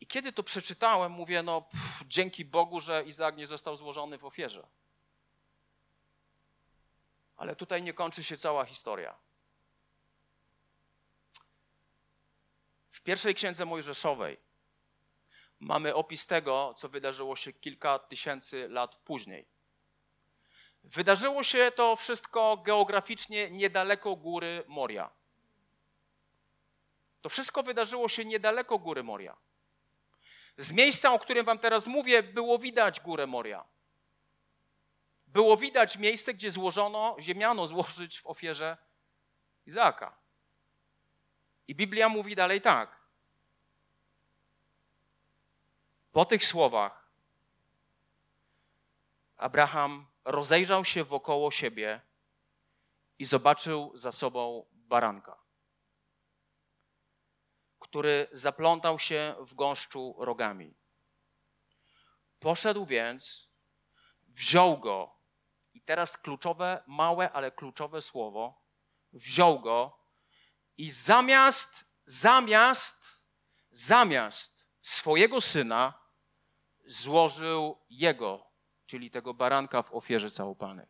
[0.00, 4.24] I kiedy to przeczytałem, mówię, no pff, dzięki Bogu, że Izaak nie został złożony w
[4.24, 4.66] ofierze.
[7.36, 9.16] Ale tutaj nie kończy się cała historia.
[12.90, 14.36] W pierwszej księdze Mojżeszowej
[15.60, 19.46] mamy opis tego, co wydarzyło się kilka tysięcy lat później.
[20.84, 25.23] Wydarzyło się to wszystko geograficznie niedaleko góry Moria.
[27.24, 29.36] To wszystko wydarzyło się niedaleko góry Moria.
[30.56, 33.64] Z miejsca, o którym wam teraz mówię, było widać górę Moria.
[35.26, 38.76] Było widać miejsce, gdzie złożono, ziemiano złożyć w ofierze
[39.66, 40.16] Izaaka.
[41.68, 43.00] I Biblia mówi dalej tak.
[46.12, 47.08] Po tych słowach
[49.36, 52.00] Abraham rozejrzał się wokoło siebie
[53.18, 55.43] i zobaczył za sobą baranka
[57.94, 60.74] który zaplątał się w gąszczu rogami.
[62.38, 63.48] Poszedł więc,
[64.28, 65.14] wziął go,
[65.74, 68.62] i teraz kluczowe, małe, ale kluczowe słowo,
[69.12, 69.98] wziął go
[70.76, 73.24] i zamiast, zamiast,
[73.70, 75.94] zamiast swojego syna
[76.84, 78.46] złożył jego,
[78.86, 80.86] czyli tego baranka w ofierze całopalnej.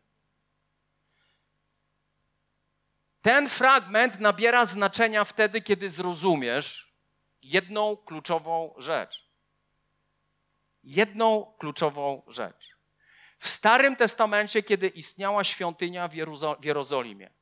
[3.21, 6.94] Ten fragment nabiera znaczenia wtedy, kiedy zrozumiesz,
[7.45, 9.29] jedną kluczową rzecz.
[10.83, 12.75] Jedną kluczową rzecz.
[13.39, 16.13] W Starym Testamencie, kiedy istniała świątynia w,
[16.65, 17.33] Jerozolimie,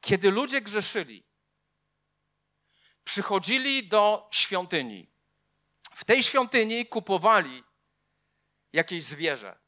[0.00, 1.24] kiedy ludzie grzeszyli,
[3.04, 5.10] przychodzili do świątyni.
[5.94, 7.64] W tej świątyni kupowali
[8.72, 9.58] jakieś zwierzę,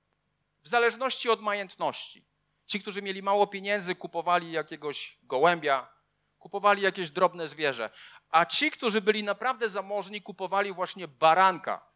[0.63, 2.25] w zależności od majętności.
[2.67, 5.98] Ci, którzy mieli mało pieniędzy, kupowali jakiegoś gołębia,
[6.39, 7.91] kupowali jakieś drobne zwierzę.
[8.31, 11.87] A ci, którzy byli naprawdę zamożni, kupowali właśnie baranka,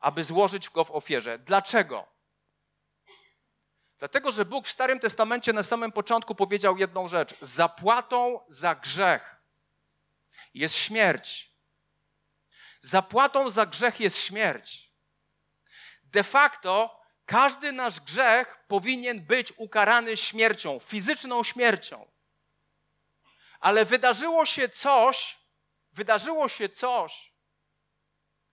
[0.00, 1.38] aby złożyć go w ofierze.
[1.38, 2.06] Dlaczego?
[3.98, 9.36] Dlatego, że Bóg w Starym Testamencie na samym początku powiedział jedną rzecz: zapłatą za grzech
[10.54, 11.52] jest śmierć.
[12.80, 14.92] Zapłatą za grzech jest śmierć.
[16.02, 22.06] De facto każdy nasz grzech powinien być ukarany śmiercią, fizyczną śmiercią.
[23.60, 25.38] Ale wydarzyło się coś,
[25.92, 27.32] wydarzyło się coś,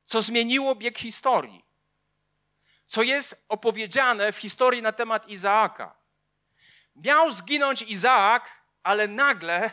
[0.05, 1.65] co zmieniło bieg historii.
[2.85, 5.95] Co jest opowiedziane w historii na temat Izaaka.
[6.95, 9.71] Miał zginąć Izaak, ale nagle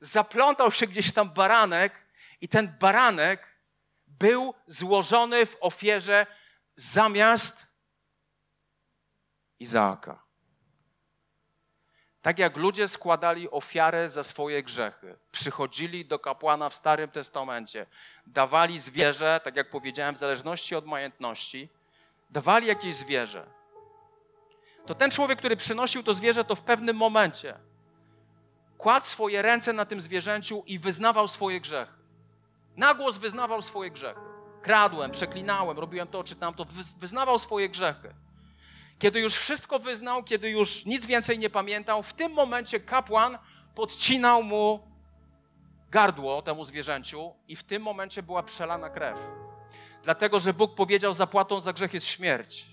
[0.00, 2.06] zaplątał się gdzieś tam baranek
[2.40, 3.60] i ten baranek
[4.06, 6.26] był złożony w ofierze
[6.74, 7.66] zamiast
[9.58, 10.25] Izaaka.
[12.26, 17.86] Tak jak ludzie składali ofiarę za swoje grzechy, przychodzili do kapłana w Starym Testamencie,
[18.26, 21.68] dawali zwierzę, tak jak powiedziałem, w zależności od majątności,
[22.30, 23.46] dawali jakieś zwierzę.
[24.86, 27.58] To ten człowiek, który przynosił to zwierzę, to w pewnym momencie
[28.78, 31.98] kładł swoje ręce na tym zwierzęciu i wyznawał swoje grzechy.
[32.76, 34.20] Nagłos wyznawał swoje grzechy.
[34.62, 36.66] Kradłem, przeklinałem, robiłem to czy tamto,
[37.00, 38.14] wyznawał swoje grzechy.
[38.98, 43.38] Kiedy już wszystko wyznał, kiedy już nic więcej nie pamiętał, w tym momencie kapłan
[43.74, 44.80] podcinał mu
[45.90, 49.18] gardło temu zwierzęciu i w tym momencie była przelana krew.
[50.02, 52.66] Dlatego, że Bóg powiedział, zapłatą za grzech jest śmierć.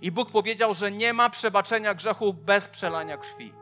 [0.00, 3.54] I Bóg powiedział, że nie ma przebaczenia grzechu bez przelania krwi.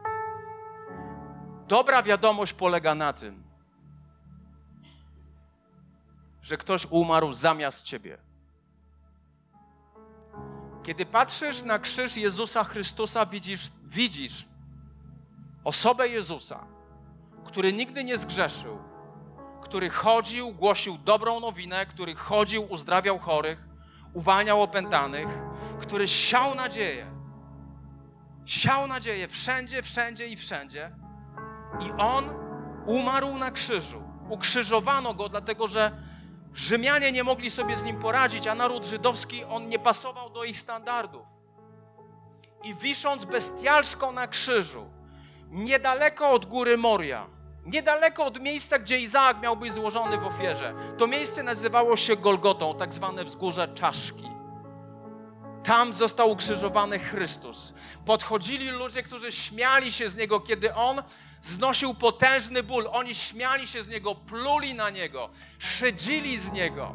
[1.68, 3.42] Dobra wiadomość polega na tym,
[6.42, 8.18] że ktoś umarł zamiast ciebie.
[10.82, 14.46] Kiedy patrzysz na krzyż Jezusa Chrystusa, widzisz, widzisz
[15.64, 16.66] osobę Jezusa,
[17.44, 18.78] który nigdy nie zgrzeszył,
[19.62, 23.64] który chodził, głosił dobrą nowinę, który chodził, uzdrawiał chorych,
[24.12, 25.28] uwalniał opętanych,
[25.80, 27.12] który siał nadzieję.
[28.46, 30.90] Siał nadzieję wszędzie, wszędzie i wszędzie.
[31.86, 32.24] I on
[32.86, 34.02] umarł na krzyżu.
[34.28, 35.92] Ukrzyżowano go, dlatego że
[36.54, 40.58] Rzymianie nie mogli sobie z nim poradzić, a naród żydowski, on nie pasował do ich
[40.58, 41.26] standardów.
[42.64, 44.84] I wisząc bestialsko na krzyżu,
[45.50, 47.26] niedaleko od góry Moria,
[47.66, 52.74] niedaleko od miejsca, gdzie Izaak miał być złożony w ofierze, to miejsce nazywało się Golgotą,
[52.74, 54.31] tak zwane wzgórze czaszki.
[55.64, 57.72] Tam został ukrzyżowany Chrystus.
[58.04, 61.02] Podchodzili ludzie, którzy śmiali się z Niego, kiedy On
[61.42, 62.88] znosił potężny ból.
[62.92, 66.94] Oni śmiali się z Niego, pluli na Niego, szydzili z Niego.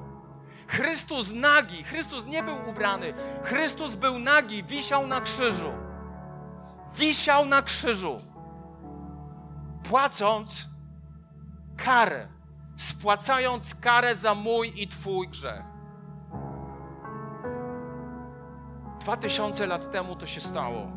[0.67, 5.71] Chrystus nagi, Chrystus nie był ubrany, Chrystus był nagi, wisiał na krzyżu.
[6.95, 8.21] Wisiał na krzyżu,
[9.83, 10.67] płacąc
[11.77, 12.27] karę,
[12.75, 15.66] spłacając karę za mój i Twój grzech.
[18.99, 20.91] Dwa tysiące lat temu to się stało.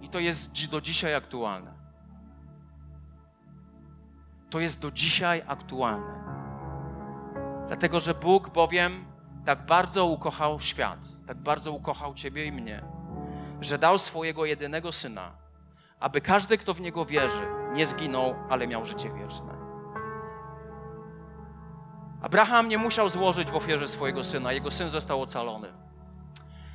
[0.00, 1.72] I to jest do dzisiaj aktualne.
[4.50, 6.20] To jest do dzisiaj aktualne.
[7.68, 9.04] Dlatego, że Bóg bowiem
[9.44, 12.82] tak bardzo ukochał świat, tak bardzo ukochał Ciebie i mnie,
[13.60, 15.32] że dał swojego jedynego syna,
[16.00, 19.69] aby każdy, kto w niego wierzy, nie zginął, ale miał życie wieczne.
[22.22, 25.72] Abraham nie musiał złożyć w ofierze swojego syna, jego syn został ocalony.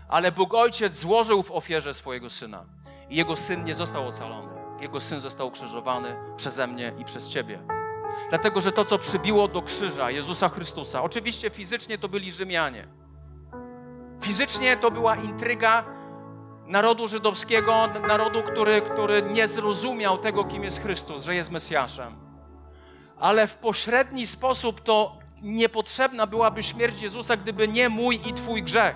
[0.07, 2.65] Ale Bóg Ojciec złożył w ofierze swojego syna
[3.09, 4.53] i jego syn nie został ocalony.
[4.81, 7.59] Jego syn został ukrzyżowany przeze mnie i przez ciebie.
[8.29, 12.87] Dlatego, że to, co przybiło do krzyża Jezusa Chrystusa, oczywiście fizycznie to byli Rzymianie.
[14.21, 15.85] Fizycznie to była intryga
[16.65, 22.15] narodu żydowskiego, narodu, który, który nie zrozumiał tego, kim jest Chrystus, że jest Mesjaszem.
[23.19, 28.95] Ale w pośredni sposób to niepotrzebna byłaby śmierć Jezusa, gdyby nie mój i Twój grzech.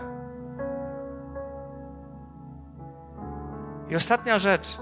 [3.89, 4.77] I ostatnia rzecz,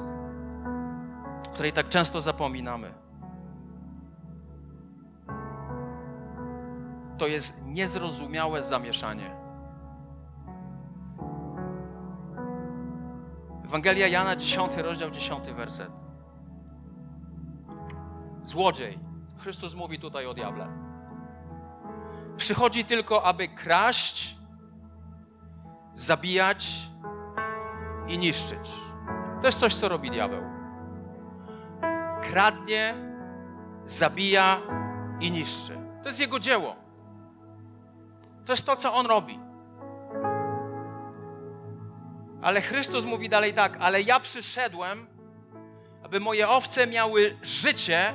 [1.54, 2.94] której tak często zapominamy,
[7.18, 9.36] to jest niezrozumiałe zamieszanie.
[13.66, 15.92] Ewangelia Jana, 10 rozdział, 10 werset.
[18.44, 19.00] Złodziej.
[19.38, 20.87] Chrystus mówi tutaj o diable.
[22.38, 24.38] Przychodzi tylko, aby kraść,
[25.94, 26.70] zabijać
[28.08, 28.72] i niszczyć.
[29.42, 30.44] To jest coś, co robi diabeł.
[32.22, 32.96] Kradnie,
[33.86, 34.62] zabija
[35.20, 35.78] i niszczy.
[36.04, 36.76] To jest jego dzieło.
[38.46, 39.40] To jest to, co on robi.
[42.42, 45.08] Ale Chrystus mówi dalej tak: Ale ja przyszedłem,
[46.04, 48.14] aby moje owce miały życie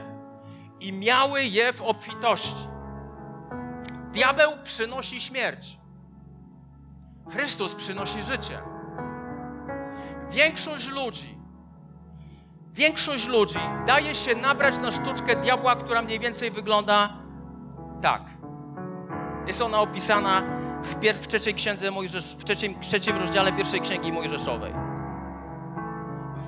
[0.81, 2.72] i miały je w obfitości.
[4.13, 5.79] Diabeł przynosi śmierć.
[7.31, 8.59] Chrystus przynosi życie.
[10.31, 11.39] Większość ludzi,
[12.73, 17.17] większość ludzi daje się nabrać na sztuczkę diabła, która mniej więcej wygląda
[18.03, 18.23] tak.
[19.47, 20.43] Jest ona opisana
[20.83, 24.75] w, pier- w trzeciej księdze Mojżesz, w trzecim, trzecim rozdziale pierwszej księgi Mojżeszowej.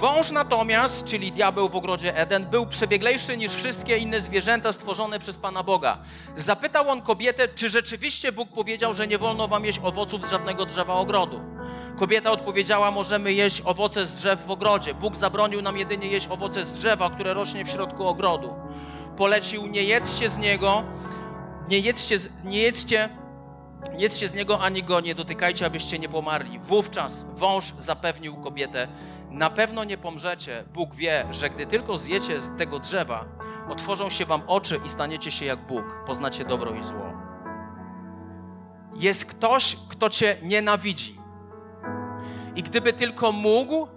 [0.04, 5.38] Wąż natomiast, czyli diabeł w ogrodzie Eden, był przebieglejszy niż wszystkie inne zwierzęta stworzone przez
[5.38, 5.98] Pana Boga.
[6.36, 10.66] Zapytał on kobietę, czy rzeczywiście Bóg powiedział, że nie wolno wam jeść owoców z żadnego
[10.66, 11.40] drzewa ogrodu.
[11.98, 14.94] Kobieta odpowiedziała, możemy jeść owoce z drzew w ogrodzie.
[14.94, 18.54] Bóg zabronił nam jedynie jeść owoce z drzewa, które rośnie w środku ogrodu.
[19.16, 20.82] Polecił, nie jedzcie z niego,
[21.68, 23.08] nie jedzcie, z- nie jedzcie,
[23.94, 26.58] nie jedzcie z niego ani go nie dotykajcie, abyście nie pomarli.
[26.58, 28.88] Wówczas wąż zapewnił kobietę,
[29.34, 30.64] na pewno nie pomrzecie.
[30.74, 33.24] Bóg wie, że gdy tylko zjecie z tego drzewa,
[33.68, 37.12] otworzą się wam oczy i staniecie się jak Bóg, poznacie dobro i zło.
[38.96, 41.18] Jest ktoś, kto cię nienawidzi.
[42.56, 43.88] I gdyby tylko mógł,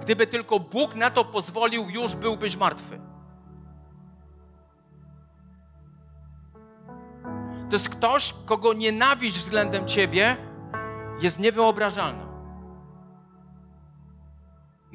[0.00, 3.00] gdyby tylko Bóg na to pozwolił, już byłbyś martwy.
[7.70, 10.36] To jest ktoś, kogo nienawiść względem ciebie
[11.20, 12.25] jest niewyobrażalna.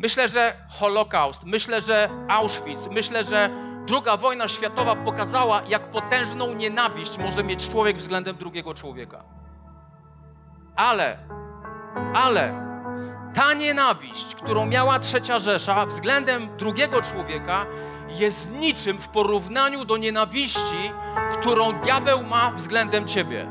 [0.01, 3.49] Myślę, że Holokaust, myślę, że Auschwitz, myślę, że
[3.89, 9.23] II wojna światowa pokazała, jak potężną nienawiść może mieć człowiek względem drugiego człowieka.
[10.75, 11.17] Ale,
[12.13, 12.71] ale
[13.33, 17.65] ta nienawiść, którą miała trzecia Rzesza względem drugiego człowieka,
[18.09, 20.91] jest niczym w porównaniu do nienawiści,
[21.39, 23.47] którą diabeł ma względem ciebie.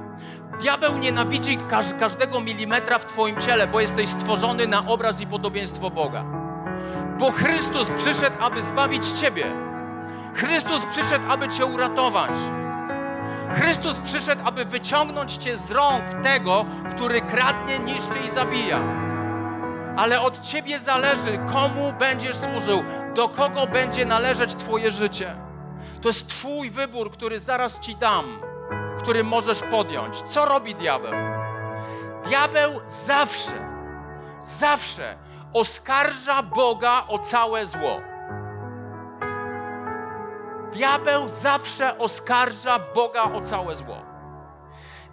[0.60, 5.90] Diabeł nienawidzi każ każdego milimetra w Twoim ciele, bo jesteś stworzony na obraz i podobieństwo
[5.90, 6.39] Boga.
[7.18, 9.52] Bo Chrystus przyszedł, aby zbawić Ciebie.
[10.34, 12.30] Chrystus przyszedł, aby Cię uratować.
[13.54, 18.80] Chrystus przyszedł, aby wyciągnąć Cię z rąk tego, który kradnie, niszczy i zabija.
[19.96, 22.82] Ale od Ciebie zależy, komu będziesz służył,
[23.14, 25.36] do kogo będzie należeć Twoje życie.
[26.02, 28.40] To jest Twój wybór, który zaraz Ci dam,
[28.98, 30.22] który możesz podjąć.
[30.22, 31.12] Co robi diabeł?
[32.26, 33.52] Diabeł zawsze,
[34.40, 35.16] zawsze
[35.52, 38.00] oskarża Boga o całe zło.
[40.72, 44.10] Diabeł zawsze oskarża Boga o całe zło.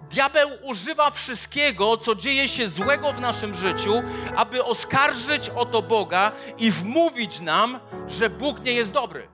[0.09, 3.93] Diabeł używa wszystkiego, co dzieje się złego w naszym życiu,
[4.35, 9.27] aby oskarżyć o to Boga i wmówić nam, że Bóg nie jest dobry.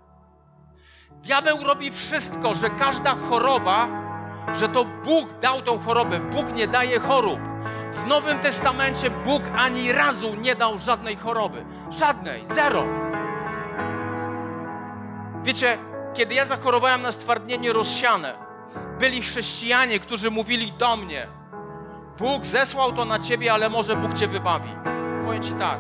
[1.12, 3.88] Diabeł robi wszystko, że każda choroba,
[4.54, 6.20] że to Bóg dał tą chorobę.
[6.20, 7.53] Bóg nie daje chorób.
[7.94, 11.66] W Nowym Testamencie Bóg ani razu nie dał żadnej choroby.
[11.90, 12.84] Żadnej, zero.
[15.44, 15.78] Wiecie,
[16.14, 18.34] kiedy ja zachorowałem na stwardnienie rozsiane,
[19.00, 21.28] byli chrześcijanie, którzy mówili do mnie:
[22.18, 24.76] Bóg zesłał to na ciebie, ale może Bóg cię wybawi.
[25.26, 25.80] Powiem ci tak,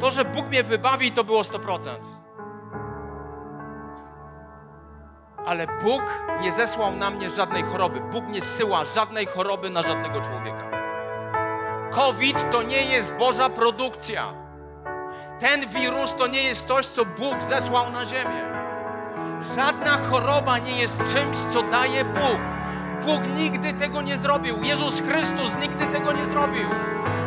[0.00, 1.96] to, że Bóg mnie wybawi, to było 100%.
[5.46, 6.02] Ale Bóg
[6.40, 8.00] nie zesłał na mnie żadnej choroby.
[8.00, 10.81] Bóg nie zsyła żadnej choroby na żadnego człowieka.
[11.92, 14.34] COVID to nie jest Boża produkcja.
[15.40, 18.42] Ten wirus to nie jest coś, co Bóg zesłał na ziemię.
[19.56, 22.38] Żadna choroba nie jest czymś, co daje Bóg.
[23.06, 24.62] Bóg nigdy tego nie zrobił.
[24.62, 26.68] Jezus Chrystus nigdy tego nie zrobił.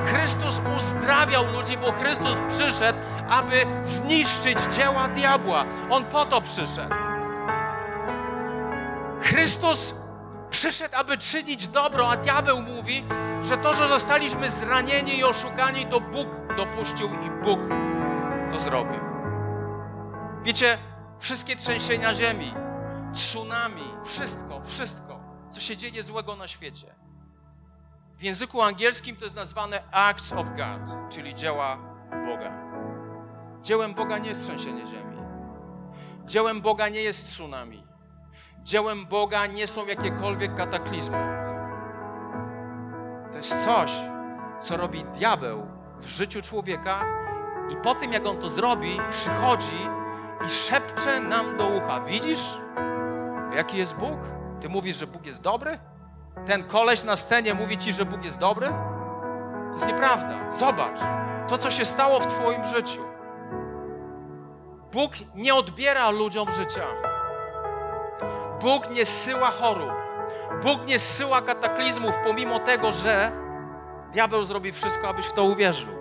[0.05, 2.99] Chrystus uzdrawiał ludzi, bo Chrystus przyszedł,
[3.29, 5.65] aby zniszczyć dzieła diabła.
[5.89, 6.95] On po to przyszedł.
[9.21, 9.93] Chrystus
[10.49, 13.03] przyszedł, aby czynić dobro, a diabeł mówi,
[13.43, 16.27] że to, że zostaliśmy zranieni i oszukani, to Bóg
[16.57, 17.59] dopuścił i Bóg
[18.51, 18.99] to zrobił.
[20.43, 20.77] Wiecie,
[21.19, 22.53] wszystkie trzęsienia ziemi,
[23.13, 25.19] tsunami, wszystko, wszystko,
[25.49, 26.95] co się dzieje złego na świecie.
[28.17, 31.77] W języku angielskim to jest nazwane acts of God, czyli dzieła
[32.27, 32.51] Boga.
[33.61, 35.17] Dziełem Boga nie jest trzęsienie ziemi.
[36.25, 37.83] Dziełem Boga nie jest tsunami.
[38.65, 41.17] Dziełem Boga nie są jakiekolwiek kataklizmy.
[43.31, 43.91] To jest coś,
[44.59, 45.67] co robi diabeł
[45.99, 47.05] w życiu człowieka,
[47.69, 49.87] i po tym, jak on to zrobi, przychodzi
[50.47, 52.57] i szepcze nam do ucha: Widzisz,
[53.55, 54.19] jaki jest Bóg?
[54.61, 55.79] Ty mówisz, że Bóg jest dobry?
[56.45, 58.67] Ten koleś na scenie mówi ci, że Bóg jest dobry?
[58.67, 60.51] To jest nieprawda.
[60.51, 60.99] Zobacz
[61.47, 63.01] to, co się stało w Twoim życiu.
[64.91, 66.85] Bóg nie odbiera ludziom życia.
[68.65, 69.91] Bóg nie zsyła chorób.
[70.63, 73.31] Bóg nie zsyła kataklizmów, pomimo tego, że
[74.11, 75.93] diabeł zrobi wszystko, abyś w to uwierzył.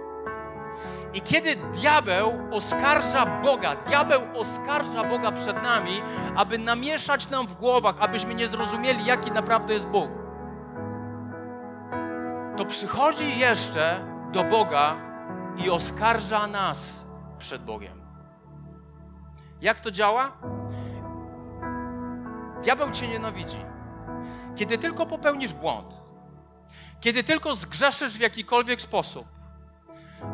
[1.15, 6.03] I kiedy diabeł oskarża Boga, diabeł oskarża Boga przed nami,
[6.37, 10.11] aby namieszać nam w głowach, abyśmy nie zrozumieli, jaki naprawdę jest Bóg,
[12.57, 14.01] to przychodzi jeszcze
[14.33, 14.97] do Boga
[15.65, 17.07] i oskarża nas
[17.39, 18.01] przed Bogiem.
[19.61, 20.33] Jak to działa?
[22.65, 23.65] Diabeł cię nienawidzi.
[24.57, 25.95] Kiedy tylko popełnisz błąd,
[27.01, 29.27] kiedy tylko zgrzeszysz w jakikolwiek sposób,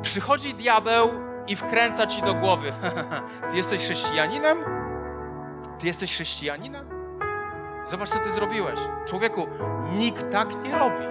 [0.03, 1.11] przychodzi diabeł
[1.47, 2.73] i wkręca ci do głowy:
[3.51, 4.59] Ty jesteś chrześcijaninem?
[5.79, 6.89] Ty jesteś chrześcijaninem?
[7.85, 8.81] Zobacz, co ty zrobiłeś.
[9.07, 9.47] Człowieku,
[9.93, 11.05] nikt tak nie robi.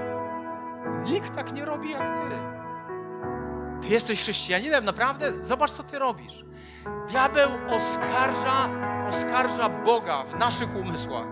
[1.11, 2.24] Nikt tak nie robi jak ty.
[3.82, 5.34] Ty jesteś chrześcijaninem, naprawdę?
[5.38, 6.45] Zobacz, co ty robisz.
[7.09, 8.70] Diabeł oskarża,
[9.10, 11.28] oskarża Boga w naszych umysłach,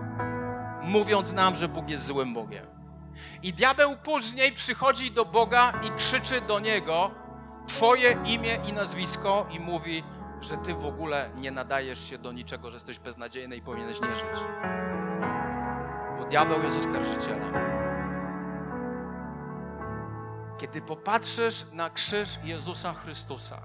[0.82, 2.66] mówiąc nam, że Bóg jest złym Bogiem.
[3.42, 7.10] I diabeł później przychodzi do Boga i krzyczy do Niego
[7.68, 10.02] Twoje imię i nazwisko i mówi,
[10.40, 14.16] że Ty w ogóle nie nadajesz się do niczego, że jesteś beznadziejny i powinieneś nie
[14.16, 14.40] żyć.
[16.18, 17.52] Bo diabeł jest oskarżycielem.
[20.58, 23.58] Kiedy popatrzysz na krzyż Jezusa Chrystusa,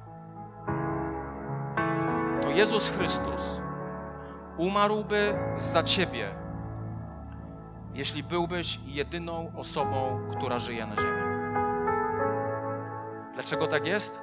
[2.41, 3.62] to Jezus Chrystus
[4.57, 6.35] umarłby za ciebie,
[7.93, 11.23] jeśli byłbyś jedyną osobą, która żyje na ziemi.
[13.33, 14.21] Dlaczego tak jest?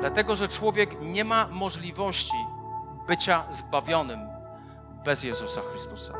[0.00, 2.36] Dlatego, że człowiek nie ma możliwości
[3.08, 4.20] bycia zbawionym
[5.04, 6.14] bez Jezusa Chrystusa.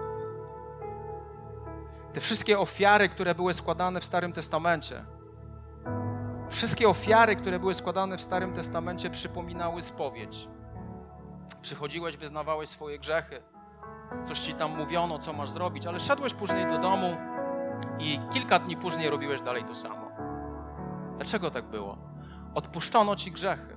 [2.13, 5.05] Te wszystkie ofiary, które były składane w Starym Testamencie,
[6.49, 10.49] wszystkie ofiary, które były składane w Starym Testamencie, przypominały spowiedź.
[11.63, 13.43] Przychodziłeś, wyznawałeś swoje grzechy,
[14.25, 17.17] coś ci tam mówiono, co masz zrobić, ale szedłeś później do domu
[17.99, 20.11] i kilka dni później robiłeś dalej to samo.
[21.17, 21.99] Dlaczego tak było?
[22.55, 23.77] Odpuszczono ci grzechy.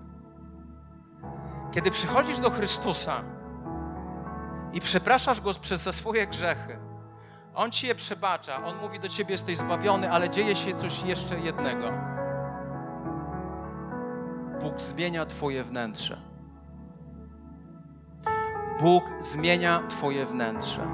[1.71, 3.24] Kiedy przychodzisz do Chrystusa
[4.74, 6.80] i przepraszasz Go przez swoje grzechy,
[7.55, 11.39] On ci je przebacza, On mówi do ciebie, jesteś zbawiony, ale dzieje się coś jeszcze
[11.39, 11.91] jednego.
[14.61, 16.32] Bóg zmienia twoje wnętrze.
[18.80, 20.88] Bóg zmienia Twoje wnętrze.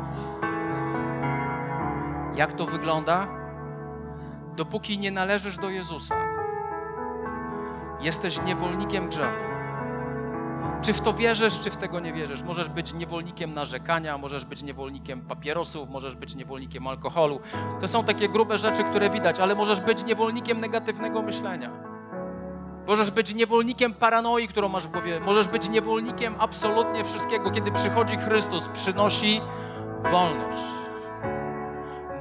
[2.35, 3.27] Jak to wygląda?
[4.55, 6.15] Dopóki nie należysz do Jezusa,
[8.01, 9.49] jesteś niewolnikiem grzechu.
[10.81, 12.43] Czy w to wierzysz, czy w tego nie wierzysz?
[12.43, 17.39] Możesz być niewolnikiem narzekania, możesz być niewolnikiem papierosów, możesz być niewolnikiem alkoholu.
[17.81, 21.88] To są takie grube rzeczy, które widać, ale możesz być niewolnikiem negatywnego myślenia.
[22.89, 25.19] Możesz być niewolnikiem paranoi, którą masz w głowie.
[25.19, 27.51] Możesz być niewolnikiem absolutnie wszystkiego.
[27.51, 29.41] Kiedy przychodzi Chrystus, przynosi
[30.11, 30.57] wolność.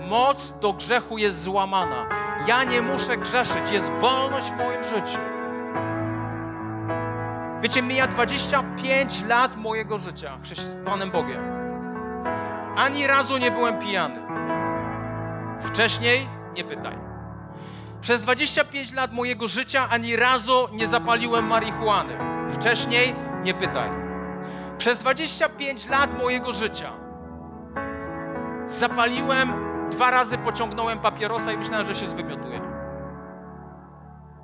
[0.09, 2.07] Moc do grzechu jest złamana.
[2.47, 3.71] Ja nie muszę grzeszyć.
[3.71, 5.19] Jest wolność w moim życiu.
[7.63, 11.43] Wiecie, mija 25 lat mojego życia z Panem Bogiem.
[12.77, 14.23] Ani razu nie byłem pijany.
[15.61, 17.08] Wcześniej nie pytaj.
[18.01, 22.19] Przez 25 lat mojego życia ani razu nie zapaliłem marihuany.
[22.51, 23.91] Wcześniej nie pytaj.
[24.79, 26.93] Przez 25 lat mojego życia
[28.67, 29.53] zapaliłem,
[29.91, 32.61] dwa razy pociągnąłem papierosa i myślałem, że się zwymiotuję.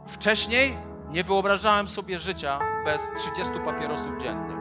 [0.07, 0.79] Wcześniej
[1.11, 4.55] nie wyobrażałem sobie życia bez 30 papierosów dziennie.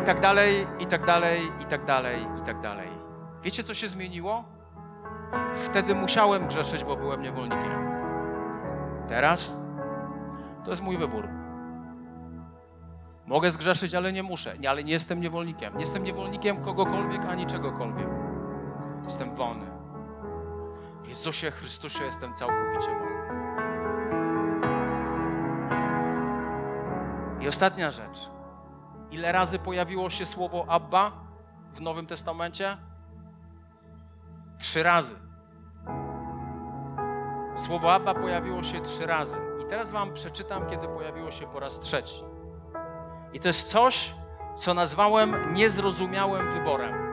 [0.00, 2.88] I tak dalej, i tak dalej, i tak dalej, i tak dalej.
[3.42, 4.53] Wiecie, co się zmieniło?
[5.54, 7.90] Wtedy musiałem grzeszyć, bo byłem niewolnikiem.
[9.08, 9.56] Teraz
[10.64, 11.28] to jest mój wybór.
[13.26, 14.58] Mogę zgrzeszyć, ale nie muszę.
[14.58, 15.74] Nie, ale nie jestem niewolnikiem.
[15.74, 18.08] Nie jestem niewolnikiem kogokolwiek ani czegokolwiek.
[19.04, 19.66] Jestem wolny.
[21.02, 23.14] W Jezusie Chrystusie jestem całkowicie wolny.
[27.40, 28.30] I ostatnia rzecz.
[29.10, 31.12] Ile razy pojawiło się słowo Abba
[31.74, 32.76] w Nowym Testamencie?
[34.58, 35.14] Trzy razy.
[37.56, 39.36] Słowo Abba pojawiło się trzy razy.
[39.66, 42.24] I teraz Wam przeczytam, kiedy pojawiło się po raz trzeci.
[43.32, 44.14] I to jest coś,
[44.56, 47.04] co nazwałem niezrozumiałym wyborem.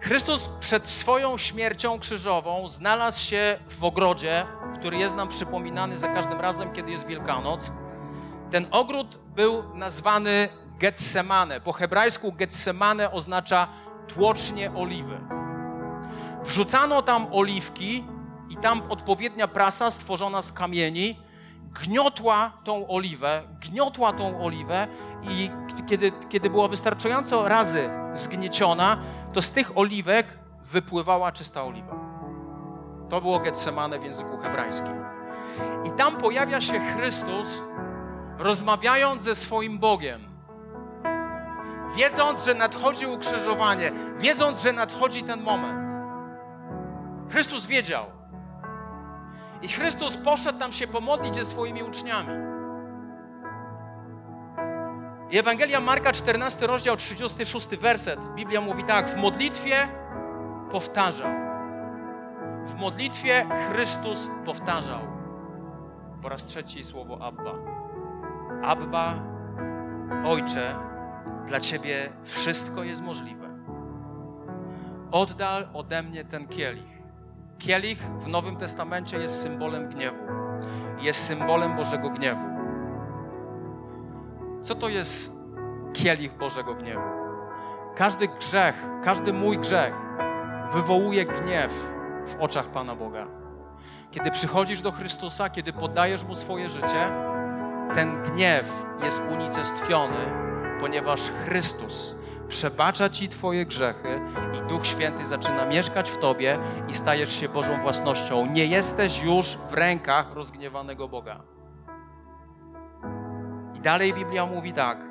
[0.00, 4.46] Chrystus przed swoją śmiercią krzyżową znalazł się w ogrodzie,
[4.78, 7.72] który jest nam przypominany za każdym razem, kiedy jest Wielkanoc.
[8.50, 11.60] Ten ogród był nazwany Getsemane.
[11.60, 13.68] Po hebrajsku Getsemane oznacza
[14.08, 15.20] tłocznie oliwy.
[16.44, 18.04] Wrzucano tam oliwki
[18.50, 21.18] i tam odpowiednia prasa stworzona z kamieni
[21.82, 24.88] gniotła tą oliwę, gniotła tą oliwę
[25.28, 25.50] i
[25.86, 28.98] kiedy, kiedy była wystarczająco razy zgnieciona,
[29.32, 31.96] to z tych oliwek wypływała czysta oliwa.
[33.08, 35.04] To było Getsemane w języku hebrajskim.
[35.84, 37.62] I tam pojawia się Chrystus,
[38.38, 40.35] rozmawiając ze swoim Bogiem
[41.96, 45.90] wiedząc, że nadchodzi ukrzyżowanie, wiedząc, że nadchodzi ten moment.
[47.30, 48.06] Chrystus wiedział.
[49.62, 52.32] I Chrystus poszedł tam się pomodlić ze swoimi uczniami.
[55.30, 58.34] I Ewangelia Marka, 14 rozdział, 36 werset.
[58.34, 59.88] Biblia mówi tak, w modlitwie
[60.70, 61.30] powtarzał.
[62.66, 65.00] W modlitwie Chrystus powtarzał.
[66.22, 67.54] Po raz trzeci słowo Abba.
[68.62, 69.14] Abba,
[70.24, 70.85] Ojcze,
[71.46, 73.46] dla Ciebie wszystko jest możliwe.
[75.10, 77.02] Oddal ode mnie ten kielich.
[77.58, 80.26] Kielich w Nowym Testamencie jest symbolem gniewu.
[81.00, 82.42] Jest symbolem Bożego gniewu.
[84.62, 85.32] Co to jest
[85.92, 87.16] kielich Bożego gniewu?
[87.96, 89.94] Każdy grzech, każdy mój grzech
[90.72, 91.88] wywołuje gniew
[92.26, 93.26] w oczach Pana Boga.
[94.10, 97.12] Kiedy przychodzisz do Chrystusa, kiedy poddajesz Mu swoje życie,
[97.94, 100.46] ten gniew jest unicestwiony,
[100.80, 102.16] ponieważ Chrystus
[102.48, 104.20] przebacza Ci Twoje grzechy
[104.58, 106.58] i Duch Święty zaczyna mieszkać w Tobie
[106.88, 108.46] i stajesz się Bożą własnością.
[108.46, 111.42] Nie jesteś już w rękach rozgniewanego Boga.
[113.74, 115.04] I dalej Biblia mówi tak.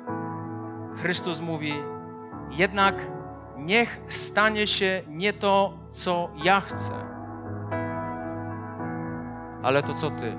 [0.96, 1.74] Chrystus mówi,
[2.50, 2.94] jednak
[3.56, 6.92] niech stanie się nie to, co ja chcę,
[9.62, 10.38] ale to, co Ty.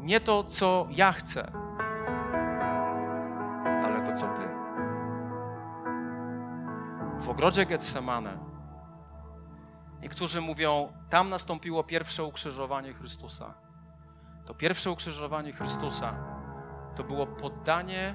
[0.00, 1.61] Nie to, co ja chcę,
[4.14, 4.42] co Ty.
[7.18, 8.38] W ogrodzie Getsemane
[10.00, 13.54] niektórzy mówią, tam nastąpiło pierwsze ukrzyżowanie Chrystusa.
[14.46, 16.14] To pierwsze ukrzyżowanie Chrystusa
[16.96, 18.14] to było poddanie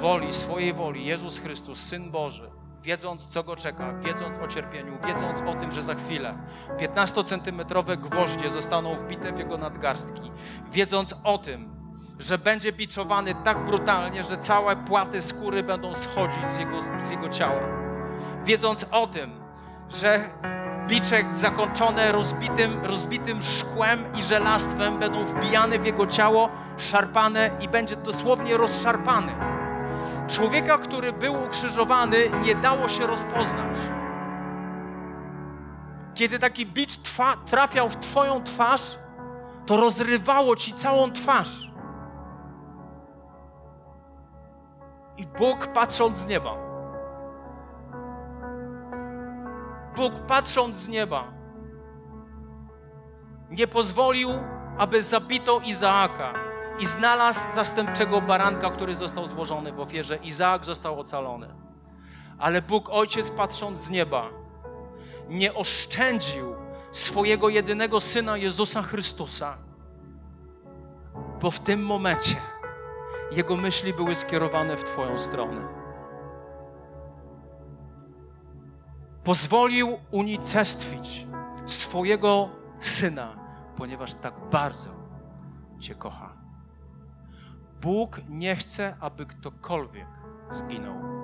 [0.00, 2.50] woli, swojej woli, Jezus Chrystus, Syn Boży,
[2.82, 6.38] wiedząc, co go czeka, wiedząc o cierpieniu, wiedząc o tym, że za chwilę
[6.78, 10.32] 15-centymetrowe gwoździe zostaną wbite w jego nadgarstki,
[10.70, 11.71] wiedząc o tym,
[12.22, 17.28] że będzie biczowany tak brutalnie, że całe płaty skóry będą schodzić z jego, z jego
[17.28, 17.60] ciała.
[18.44, 19.40] Wiedząc o tym,
[19.90, 20.30] że
[20.88, 26.48] biczek zakończone rozbitym, rozbitym szkłem i żelastwem będą wbijane w jego ciało,
[26.78, 29.32] szarpane i będzie dosłownie rozszarpany.
[30.28, 33.76] Człowieka, który był ukrzyżowany, nie dało się rozpoznać.
[36.14, 36.98] Kiedy taki bicz
[37.46, 38.98] trafiał w Twoją twarz,
[39.66, 41.71] to rozrywało Ci całą twarz.
[45.22, 46.56] I Bóg patrząc z nieba,
[49.96, 51.32] Bóg patrząc z nieba,
[53.50, 54.28] nie pozwolił,
[54.78, 56.34] aby zabito Izaaka
[56.78, 60.16] i znalazł zastępczego baranka, który został złożony w ofierze.
[60.16, 61.54] Izaak został ocalony.
[62.38, 64.30] Ale Bóg Ojciec, patrząc z nieba,
[65.28, 66.54] nie oszczędził
[66.92, 69.58] swojego jedynego syna Jezusa Chrystusa,
[71.40, 72.36] bo w tym momencie
[73.36, 75.68] jego myśli były skierowane w Twoją stronę.
[79.24, 81.26] Pozwolił unicestwić
[81.66, 82.48] swojego
[82.80, 83.36] syna,
[83.76, 84.90] ponieważ tak bardzo
[85.80, 86.32] Cię kocha.
[87.80, 90.08] Bóg nie chce, aby ktokolwiek
[90.50, 91.21] zginął.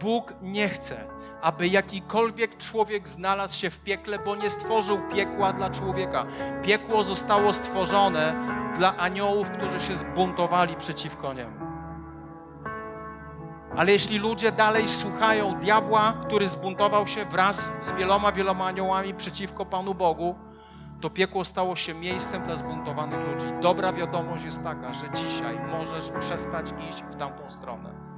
[0.00, 1.04] Bóg nie chce,
[1.42, 6.26] aby jakikolwiek człowiek znalazł się w piekle, bo nie stworzył piekła dla człowieka.
[6.62, 8.34] Piekło zostało stworzone
[8.76, 11.70] dla aniołów, którzy się zbuntowali przeciwko niemu.
[13.76, 19.66] Ale jeśli ludzie dalej słuchają diabła, który zbuntował się wraz z wieloma, wieloma aniołami przeciwko
[19.66, 20.34] Panu Bogu,
[21.00, 23.46] to piekło stało się miejscem dla zbuntowanych ludzi.
[23.60, 28.09] Dobra wiadomość jest taka, że dzisiaj możesz przestać iść w tamtą stronę.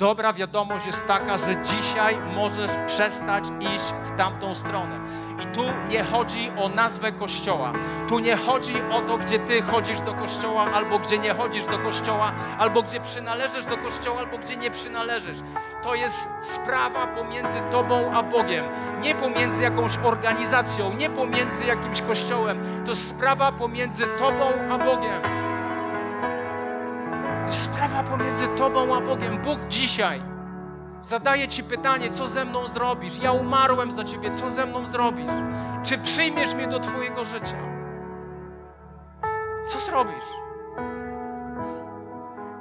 [0.00, 5.00] Dobra wiadomość jest taka, że dzisiaj możesz przestać iść w tamtą stronę.
[5.42, 7.72] I tu nie chodzi o nazwę kościoła.
[8.08, 11.78] Tu nie chodzi o to, gdzie ty chodzisz do kościoła, albo gdzie nie chodzisz do
[11.78, 15.38] kościoła, albo gdzie przynależysz do kościoła, albo gdzie nie przynależysz.
[15.82, 18.64] To jest sprawa pomiędzy tobą a Bogiem.
[19.02, 22.84] Nie pomiędzy jakąś organizacją, nie pomiędzy jakimś kościołem.
[22.86, 25.49] To sprawa pomiędzy tobą a Bogiem.
[28.04, 29.38] Pomiędzy tobą a Bogiem.
[29.38, 30.22] Bóg dzisiaj
[31.00, 33.18] zadaje ci pytanie, co ze mną zrobisz?
[33.22, 35.32] Ja umarłem za ciebie, co ze mną zrobisz?
[35.82, 37.56] Czy przyjmiesz mnie do twojego życia?
[39.66, 40.24] Co zrobisz?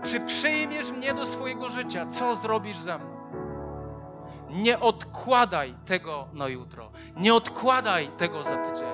[0.03, 2.05] Czy przyjmiesz mnie do swojego życia?
[2.05, 3.19] Co zrobisz ze mną?
[4.49, 6.91] Nie odkładaj tego na jutro.
[7.15, 8.87] Nie odkładaj tego za tydzień.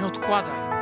[0.00, 0.75] Nie odkładaj.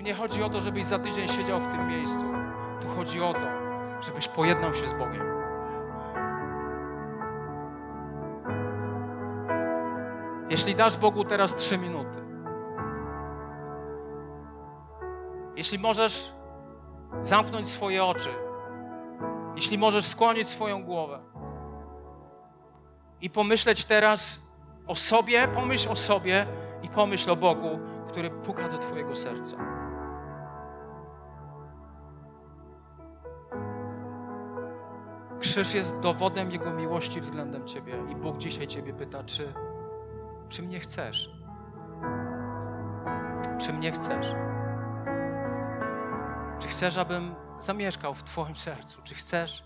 [0.00, 2.24] Tu nie chodzi o to, żebyś za tydzień siedział w tym miejscu.
[2.80, 3.46] Tu chodzi o to,
[4.00, 5.22] żebyś pojednał się z Bogiem.
[10.50, 12.18] Jeśli dasz Bogu teraz trzy minuty,
[15.56, 16.32] jeśli możesz
[17.22, 18.30] zamknąć swoje oczy,
[19.56, 21.20] jeśli możesz skłonić swoją głowę
[23.20, 24.40] i pomyśleć teraz
[24.86, 26.46] o sobie, pomyśl o sobie
[26.82, 27.78] i pomyśl o Bogu,
[28.08, 29.79] który puka do Twojego serca.
[35.40, 39.52] Krzyż jest dowodem Jego miłości względem Ciebie i Bóg dzisiaj Ciebie pyta, czy,
[40.48, 41.30] czy mnie chcesz?
[43.58, 44.26] Czy mnie chcesz?
[46.58, 49.00] Czy chcesz, abym zamieszkał w Twoim sercu?
[49.04, 49.64] Czy chcesz,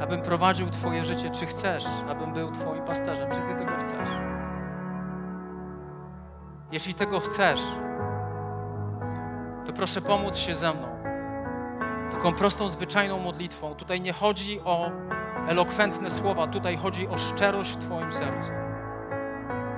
[0.00, 1.30] abym prowadził Twoje życie?
[1.30, 3.30] Czy chcesz, abym był Twoim pasterzem?
[3.30, 4.08] Czy Ty tego chcesz?
[6.72, 7.60] Jeśli tego chcesz,
[9.66, 10.99] to proszę pomóc się ze mną.
[12.10, 13.74] Taką prostą, zwyczajną modlitwą.
[13.74, 14.90] Tutaj nie chodzi o
[15.48, 18.50] elokwentne słowa, tutaj chodzi o szczerość w Twoim sercu.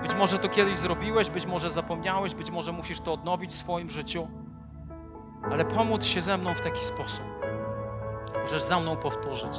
[0.02, 3.90] Być może to kiedyś zrobiłeś, być może zapomniałeś, być może musisz to odnowić w swoim
[3.90, 4.28] życiu,
[5.50, 7.24] ale pomóc się ze mną w taki sposób.
[8.42, 9.58] Możesz za mną powtórzyć.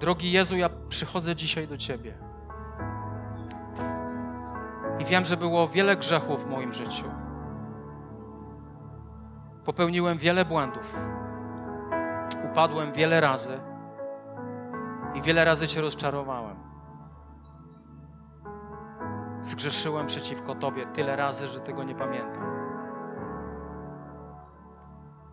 [0.00, 2.14] Drogi Jezu, ja przychodzę dzisiaj do Ciebie.
[4.98, 7.21] I wiem, że było wiele grzechów w moim życiu.
[9.64, 10.98] Popełniłem wiele błędów.
[12.50, 13.60] Upadłem wiele razy
[15.14, 16.56] i wiele razy Cię rozczarowałem.
[19.40, 22.42] Zgrzeszyłem przeciwko Tobie tyle razy, że tego nie pamiętam.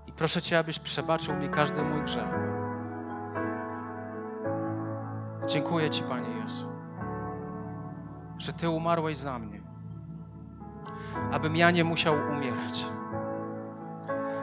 [0.08, 2.34] I proszę Cię, abyś przebaczył mi każdy mój grzech.
[5.48, 6.68] Dziękuję Ci, Panie Jezu,
[8.38, 9.62] że Ty umarłeś za mnie,
[11.32, 12.86] abym ja nie musiał umierać,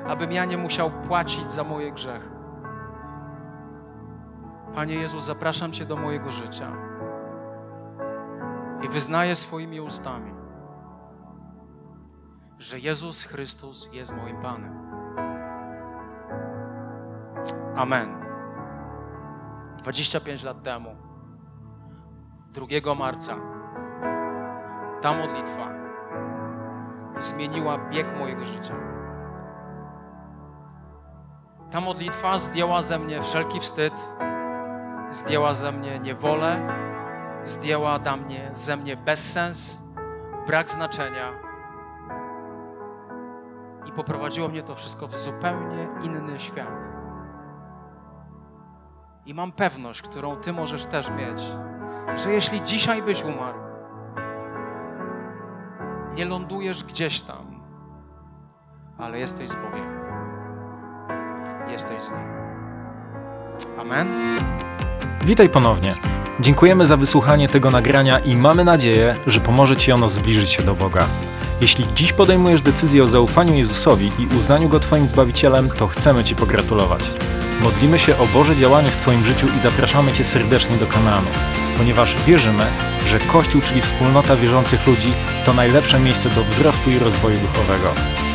[0.08, 2.28] abym ja nie musiał płacić za moje grzechy.
[4.74, 6.72] Panie Jezu, zapraszam Cię do mojego życia
[8.82, 10.34] i wyznaję swoimi ustami,
[12.58, 14.86] że Jezus Chrystus jest moim Panem.
[17.76, 18.08] Amen.
[19.78, 20.96] 25 lat temu,
[22.52, 23.36] 2 marca,
[25.00, 25.68] ta modlitwa
[27.18, 28.95] zmieniła bieg mojego życia.
[31.70, 33.94] Ta modlitwa zdjęła ze mnie wszelki wstyd,
[35.10, 36.68] zdjęła ze mnie niewolę,
[37.44, 39.78] zdjęła da mnie, ze mnie bezsens,
[40.46, 41.32] brak znaczenia
[43.86, 46.92] i poprowadziło mnie to wszystko w zupełnie inny świat.
[49.26, 51.42] I mam pewność, którą Ty możesz też mieć,
[52.16, 53.58] że jeśli dzisiaj byś umarł,
[56.14, 57.60] nie lądujesz gdzieś tam,
[58.98, 59.95] ale jesteś z Bogiem.
[61.76, 62.20] Jesteś z Nim.
[63.78, 64.08] Amen.
[65.24, 65.96] Witaj ponownie.
[66.40, 70.74] Dziękujemy za wysłuchanie tego nagrania i mamy nadzieję, że pomoże Ci ono zbliżyć się do
[70.74, 71.06] Boga.
[71.60, 76.34] Jeśli dziś podejmujesz decyzję o zaufaniu Jezusowi i uznaniu Go Twoim Zbawicielem, to chcemy Ci
[76.34, 77.10] pogratulować.
[77.62, 81.26] Modlimy się o Boże działanie w Twoim życiu i zapraszamy Cię serdecznie do kanału,
[81.78, 82.66] ponieważ wierzymy,
[83.06, 85.12] że Kościół, czyli wspólnota wierzących ludzi,
[85.44, 88.25] to najlepsze miejsce do wzrostu i rozwoju duchowego.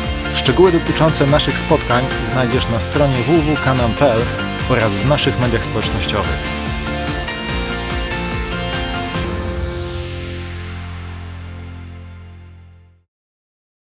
[0.42, 4.20] Szczegóły dotyczące naszych spotkań znajdziesz na stronie www.kanan.pl
[4.70, 6.61] oraz w naszych mediach społecznościowych.